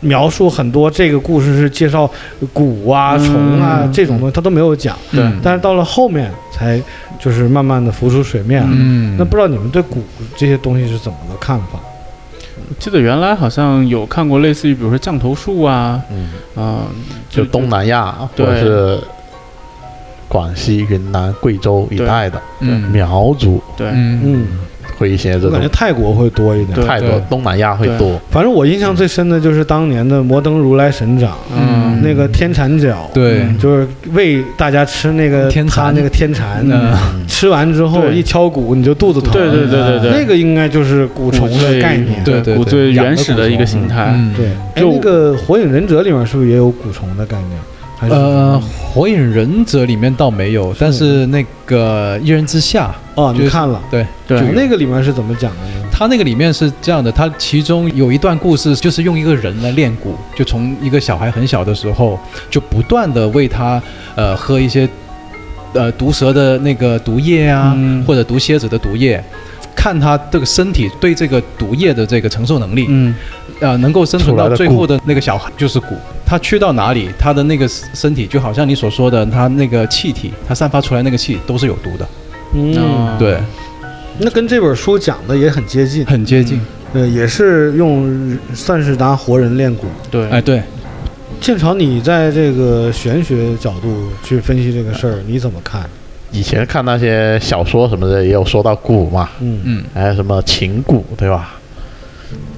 [0.00, 2.10] 描述很多这个故事是介绍
[2.54, 3.26] 蛊啊、嗯。
[3.26, 4.96] 虫啊这种东西，他都没有讲。
[5.10, 5.22] 对。
[5.22, 6.80] 嗯但是到了后面才
[7.18, 8.62] 就是慢慢的浮出水面。
[8.70, 9.98] 嗯，那不知道你们对蛊
[10.36, 11.78] 这些东西是怎么个看法？
[12.68, 16.82] 我记得原来好像有看过类似于比如说降头术啊，嗯，啊，
[17.28, 19.00] 就东南亚或者是
[20.28, 23.60] 广西、云南、贵州一带的嗯苗族。
[23.76, 24.20] 对，嗯。
[24.22, 24.46] 嗯，
[25.00, 26.74] 会一些这我感觉泰国会多一点。
[26.74, 37.26] 对太多对，东南亚会多，反正我印象最深的就是当年的摩登如来神掌，嗯，那个天蚕饺，对，就是喂大家吃那个天蚕那个天蚕，嗯。
[37.26, 39.32] 吃完之后一敲鼓你就肚子疼。
[39.32, 42.22] 对对对对对，那个应该就是蛊虫的概念。
[42.22, 47.58] 对对古最原始的一个形态，嗯，对，哎，就那个火影忍者里面是不是也有蛊虫的概念？
[48.00, 53.78] 还是呃，火影忍者里面倒没有，但是那个一人之下，哦，就是你看了？
[53.90, 55.86] 对，对就那个里面是怎么讲的呢？
[55.92, 63.82] 他那个里面是这样的，他其中有一段故事，就是用一个人来练蛊，就从一个小孩很小的时候，就不断的为他
[64.14, 64.88] 呃喝一些
[65.74, 69.22] 呃毒蛇的那个毒液啊，嗯或者毒蝎子的毒液，
[69.76, 73.14] 看他这个身体对这个毒液的这个承受能力，嗯
[73.60, 75.84] 呃，能够生存到最后的那个小孩就是蛊。
[76.30, 82.08] 他去到哪里，他的那个身体就好像你所说的，他那个气体，他散发出来那个气都是有毒的。
[82.54, 83.36] 嗯，啊对，
[84.16, 86.06] 那跟这本书讲的也很接近。
[86.06, 86.60] 很接近。
[86.92, 89.80] 呃，也是用算是拿活人练蛊。
[90.08, 90.62] 对，哎，对，
[91.40, 95.82] 建朝，你在这个玄学角度去分析这个事儿，你怎么看？
[96.30, 101.56] 以前看那些小说什么的也有说到蛊嘛，嗯，嗯，还有什么情蛊，对吧？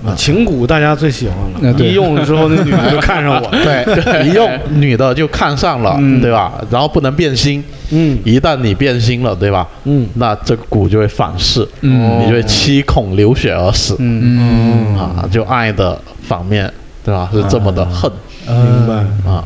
[0.04, 3.48] 啊，情蛊大家最喜欢了，一用了之后，那女的就看上我。
[3.62, 6.52] 对，一用女的就看上了，嗯对吧？
[6.70, 9.68] 然后不能变心，嗯一旦你变心了，对吧？
[9.84, 15.28] 嗯，那这个蛊就会反噬，嗯你就会七孔流血而死、嗯嗯啊！
[15.30, 16.72] 就爱的反面，
[17.04, 17.28] 对吧？
[17.32, 18.10] 是这么的恨
[18.48, 18.94] 明白。
[19.30, 19.44] 啊！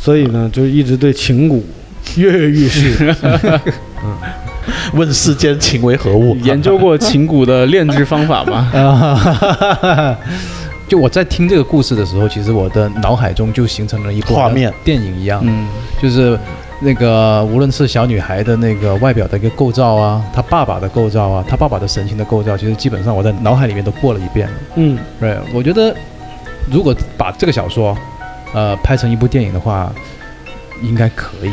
[0.00, 1.60] 所以呢，就一直对情蛊
[2.16, 3.14] 跃跃欲试。
[4.94, 6.36] 问世间情为何物？
[6.44, 8.70] 研究过琴骨的炼制方法吗？
[8.74, 10.16] 啊，
[10.88, 15.66] 就我在听这个故事的时候，其实我的脑海中就形成了一部画面电影一样，嗯
[16.00, 16.38] 就是
[16.80, 24.54] 那个无论是小女孩的那个外表的一个构造啊，她爸爸的构造啊，她爸爸的神情的构造，其实基本上我在脑海里面都过了一遍了。
[24.76, 25.94] 嗯，对，我觉得
[26.70, 27.96] 如果把这个小说，
[28.52, 29.90] 呃，拍成一部电影的话，
[30.82, 31.52] 应该可以。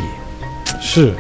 [0.82, 1.14] 是。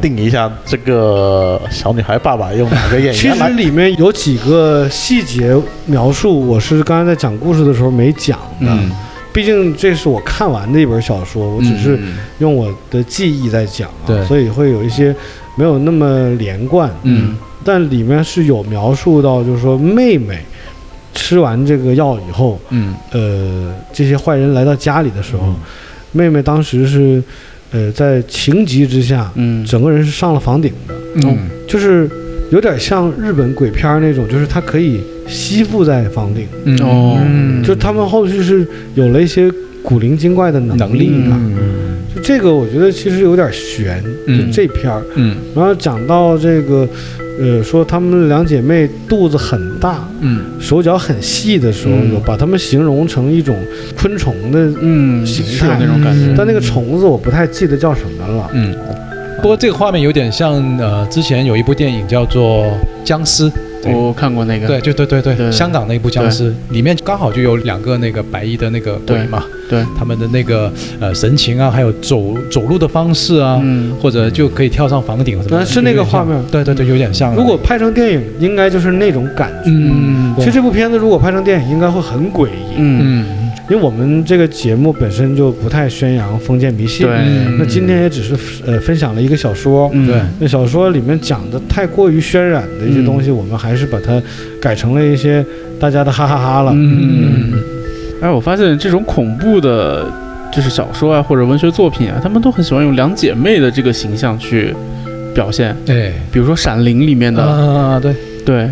[0.00, 3.42] 定一下这个小女孩爸爸用哪个演 其员其？
[3.44, 5.54] 实里面有几个细节
[5.86, 8.66] 描述，我是刚才在讲故事的时候没讲的。
[8.68, 8.90] 嗯
[9.34, 15.12] 毕竟这是我看完的一本小说，我只是嗯用我的记忆在讲啊，对所以会有一些
[15.56, 16.88] 没有那么连贯。
[17.02, 20.38] 嗯但里面是有描述到，就是说妹妹
[21.14, 25.56] 吃完这个药以后，嗯呃，这些坏人来到家里的时候，嗯
[26.12, 27.20] 妹妹当时是，
[27.74, 30.94] 呃，在情急之下，嗯整个人是上了房顶的，
[31.28, 31.36] 嗯
[31.68, 32.08] 就是
[32.52, 38.64] 有点像日本鬼片那种，就是他可以吸附在房顶，嗯哦嗯就他们后续是
[38.94, 39.50] 有了一些
[39.82, 41.30] 古灵精怪的能能力的。
[41.32, 45.02] 嗯就这个，我觉得其实有点悬，嗯就这片儿。
[45.16, 46.88] 嗯然后讲到这个，
[47.40, 53.56] 呃，说她们两姐妹肚子很大，嗯手脚很细的时候，嗯有把它们形容成一种
[53.96, 56.34] 昆虫的，嗯，形态那种感觉嗯。
[56.36, 58.50] 但那个虫子我不太记得叫什么了。
[58.52, 58.74] 嗯。
[59.42, 62.64] 不过这个画面有点像呃，之前有一部电影叫做
[63.04, 63.50] 《僵尸》，
[63.92, 65.52] 我看过那个，对，就对对对，对。
[65.52, 73.92] 香港那部僵尸里面刚好就有两个那个白衣的那个鬼嘛，对，他们的那个呃神情啊，还有走走路的方式啊，嗯。
[74.00, 76.38] 或者就可以跳上房顶什么是那个画面。
[76.50, 77.34] 对对对，有点像。
[77.34, 79.70] 如果拍成电影，应该就是那种感觉。
[79.70, 87.08] 嗯，其实这部片子如果拍成电影，应该会很诡异，嗯，嗯因为我们这个节目本身就不太宣扬封建迷信。
[87.58, 88.34] 那今天也只是
[88.66, 90.06] 呃分享了一个小说，嗯。
[90.06, 94.22] 对，那小说里面讲的太过于渲染的一些东西，我们还是把它
[94.60, 95.44] 改成了一些
[95.78, 96.72] 大家的哈哈哈了。
[96.74, 97.52] 嗯。
[98.22, 100.06] 哎，我发现这种恐怖的，
[100.50, 104.74] 就是小说啊或者文学作品啊，他们都很喜欢用两姐妹的这个形象去
[105.34, 106.14] 表现，对。
[106.32, 108.14] 比如说《闪灵》里面的，啊对，
[108.46, 108.70] 对，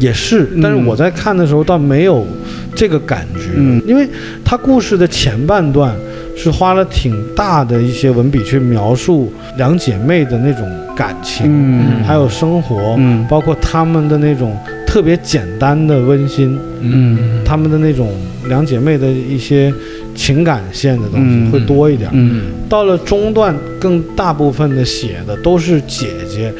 [0.00, 2.26] 也是，但是嗯我在看的时候倒没有
[2.74, 3.82] 这个感觉，嗯。
[3.86, 4.08] 因为
[4.42, 5.94] 它故事的前半段
[6.36, 12.04] 是花了挺大的一些文笔去描述两姐妹的那种感情，嗯。
[12.04, 13.26] 还有生活，嗯。
[13.28, 14.54] 包括她们的那种
[14.86, 17.42] 特别简单的温馨，嗯。
[17.44, 18.10] 她们的那种
[18.48, 19.72] 两姐妹的一些
[20.14, 21.50] 情感线的东西嗯。
[21.50, 22.10] 会多一点。
[22.12, 22.42] 嗯。
[22.68, 26.52] 到了中段，更大部分的写的都是姐姐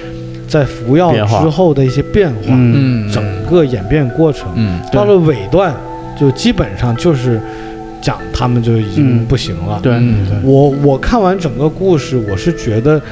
[0.49, 3.07] 在服药之后的一些变化，嗯。
[3.07, 4.49] 嗯整个演变过程。
[4.57, 4.81] 嗯。
[4.91, 5.75] 到了尾段，
[6.19, 7.39] 就基本上就是
[8.07, 9.27] 讲他们就已经嗯。
[9.27, 9.81] 不行了。
[9.83, 10.41] 对嗯。
[10.45, 13.03] 我我看完整个故事，我是觉得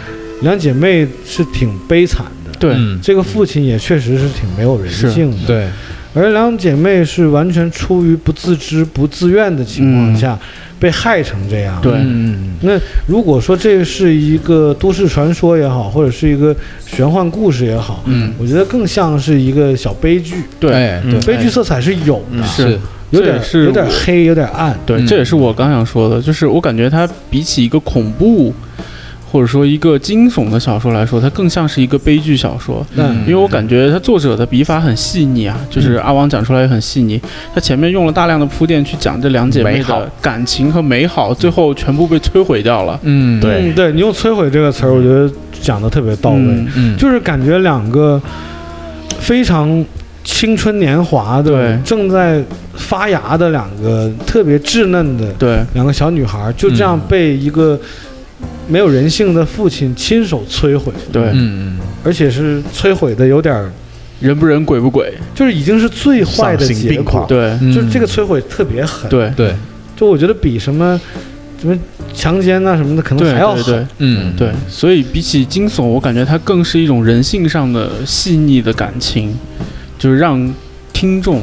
[0.42, 2.52] 两姐妹是挺悲惨的。
[2.60, 3.00] 对嗯。
[3.02, 5.68] 这个父亲也确实是挺没有人性的，对，
[6.14, 10.38] 而两姐妹是完全出于不自知、不自愿的情况下、
[10.78, 11.80] 被害成这样。
[11.82, 11.92] 对。
[11.96, 12.54] 嗯。
[12.60, 12.78] 那
[13.08, 16.54] 如果说这是一个都市传说也好，或者是一个
[16.86, 18.32] 玄幻故事也好，嗯。
[18.38, 22.78] 我觉得更像是一个小悲剧，对对悲剧色彩是有的，嗯是
[23.10, 24.76] 有点是有点黑，有点暗。
[24.84, 28.52] 对，嗯这也是我刚想说的，就是我感觉它比起一个恐怖
[29.30, 32.86] 或者说一个惊悚的小说来说，它更像是一个悲剧小说。
[32.96, 37.20] 嗯因为我感觉它作者的笔法很细腻啊，就是阿王讲出来也很细腻。
[37.52, 42.98] 他前面用了大量的铺垫去讲这两姐妹的感情和美好，最后全部被摧毁掉了。
[43.02, 45.28] 嗯对嗯，对你用“摧毁”这个词儿，我觉得
[45.60, 48.20] 讲的特别到位，嗯嗯就是感觉两个
[49.18, 49.84] 非常
[50.24, 51.78] 青春年华的、对。
[51.84, 52.42] 正在
[52.74, 55.62] 发芽的两个特别稚嫩的对。
[55.74, 57.78] 两个小女孩，就这样被一个
[58.66, 63.70] 没有人性的父亲亲手摧毁，对，嗯而且是摧毁的有点儿，
[64.20, 67.26] 人不人鬼不鬼，就是已经是最坏的丧心结果病狂。
[67.26, 67.50] 对。
[67.60, 69.30] 嗯，就是这个摧毁特别狠，，对。
[69.36, 69.54] 对，
[69.96, 70.98] 就我觉得比什么
[71.60, 71.78] 什么
[72.14, 73.64] 强奸啊什么的可能还要狠。
[73.64, 73.86] 对对。
[73.98, 74.34] 嗯。
[74.36, 79.34] 对，所以比起惊悚，我感觉它更是一种人性上的细腻的感情，
[80.04, 80.52] 就是让
[80.92, 81.40] 听众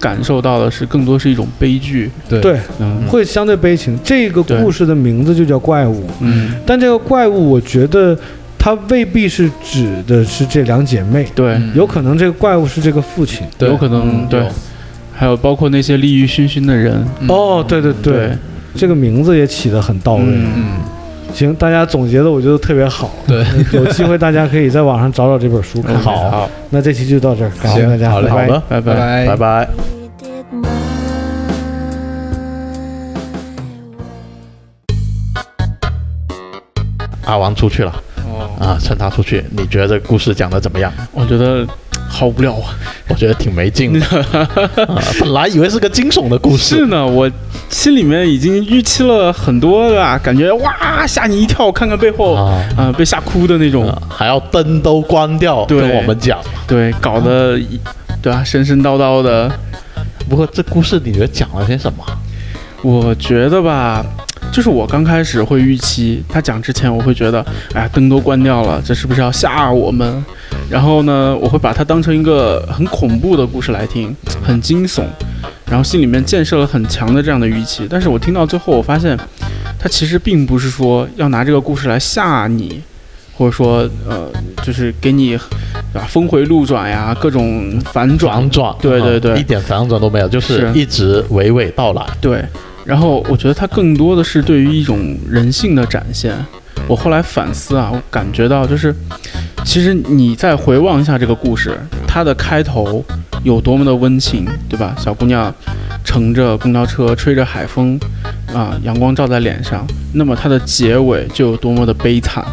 [0.00, 2.10] 感受到的是更多是一种悲剧。
[2.28, 2.40] 对。
[2.40, 3.00] 对，嗯。
[3.06, 3.96] 会相对悲情。
[4.02, 8.18] 这个故事的名字就叫怪物，嗯，但这个怪物，我觉得
[8.58, 11.70] 它未必是指的是这两姐妹，对，嗯。
[11.76, 13.46] 有可能这个怪物是这个父亲。
[13.56, 13.68] 对。
[13.68, 14.48] 有可能对，
[15.12, 17.28] 还有包括那些利欲熏熏的人，嗯。
[17.28, 18.38] 哦，对对对，对，
[18.74, 20.24] 这个名字也起得很到位。
[20.24, 20.64] 嗯嗯
[21.34, 23.10] 行，大家总结的我觉得特别好。
[23.26, 25.98] 对，有机会大家可以在网上找找这本书看。
[25.98, 29.68] 好好，那这期就到这儿，感谢大家，好嘞拜拜好的，拜拜拜拜.
[37.24, 37.92] 阿王出去了
[38.26, 40.92] 哦，啊，趁他出去，你觉得这故事讲的怎么样？
[41.12, 41.66] 我觉得
[42.08, 42.74] 好无聊啊。
[43.08, 44.06] 我觉得挺没劲的。
[44.32, 44.48] 啊
[45.20, 47.30] 本来以为是个惊悚的故事，是呢，我
[47.72, 56.38] 心里面已经预期了很多了，感觉哇吓你一跳，看看背后啊、啊，被吓哭的那种，啊还要灯都关掉，对跟我们讲。
[56.66, 57.58] 对，搞得
[58.20, 59.50] 对啊神神叨叨的。
[60.28, 62.04] 不过这故事你觉得讲了些什么？
[62.82, 64.04] 我觉得吧，
[64.52, 70.22] 就是我刚开始会预期他讲之前，我会觉得，哎呀，灯都关掉了，这是不是要吓我们？
[70.70, 75.04] 然后呢，我会把它当成一个很恐怖的故事来听，很惊悚，
[75.66, 77.86] 然后心里面建设了很强的这样的预期。
[77.88, 79.18] 但是我听到最后，我发现，
[79.78, 82.82] 他其实并不是说要拿这个故事来吓你，
[83.34, 84.30] 或者说，呃，
[84.62, 85.30] 就是给你，
[85.92, 86.06] 对吧？
[86.06, 88.46] 峰回路转呀，各种反转，
[88.80, 92.02] 对对对一点反转都没有，就是一直娓娓道来。
[92.20, 92.44] 对，
[92.92, 96.36] 然后我觉得它更多的是对于一种人性的展现。
[96.86, 98.94] 我后来反思啊，我感觉到就是，
[99.64, 101.74] 其实你再回望一下这个故事，
[102.06, 103.02] 它的开头
[103.44, 104.94] 有多么的温情，对吧？
[104.98, 105.50] 小姑娘
[106.04, 107.98] 乘着公交车，吹着海风，
[108.52, 109.86] 啊，阳光照在脸上。
[110.12, 112.44] 那么它的结尾就有多么的悲惨。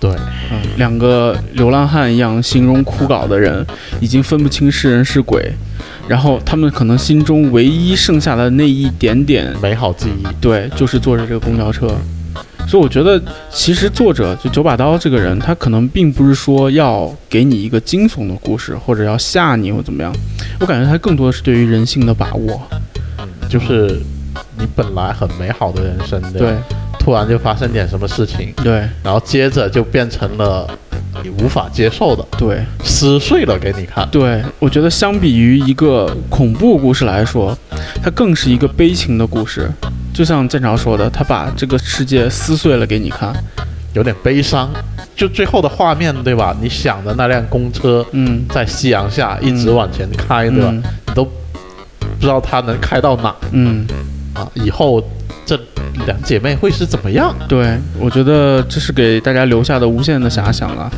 [0.00, 0.10] 对，
[0.50, 3.62] 嗯，两个流浪汉一样形容枯槁的人，
[4.00, 5.52] 已经分不清是人是鬼，
[6.08, 10.26] 然后他们可能心中唯一剩下的那一点点美好记忆。
[10.40, 11.88] 对，就是坐着这个公交车。
[12.68, 20.12] 所以我觉得，其实作者就九把刀这个人，他可能并不是说要给你一个惊悚的故事，或者要吓你或怎么样。
[20.60, 22.60] 我感觉他更多的是对于人性的把握。
[23.48, 24.00] 就是
[24.56, 26.54] 你本来很美好的人生，对
[26.98, 30.66] 突然就发生点什么事情，对然后接着就变成了
[31.22, 34.08] 你无法接受的，对撕碎了给你看。
[34.10, 37.56] 对，我觉得相比于一个恐怖故事来说，
[38.02, 39.70] 它更是一个悲情的故事。
[40.14, 43.32] 就像建朝说的，他把这个世界撕碎了给你看。
[43.94, 44.70] 有点悲伤。
[45.14, 46.56] 就最后的画面，对吧？
[46.60, 50.68] 你想的那辆公车嗯，在夕阳下一直往前开，对吧？
[50.70, 53.86] 嗯你都不知道它能开到哪嗯，
[54.32, 54.48] 啊！
[54.54, 55.02] 以后
[55.44, 55.58] 这
[56.06, 57.34] 两姐妹会是怎么样？
[57.48, 60.90] 对，我觉得这是给大家留下的无限的遐想啊。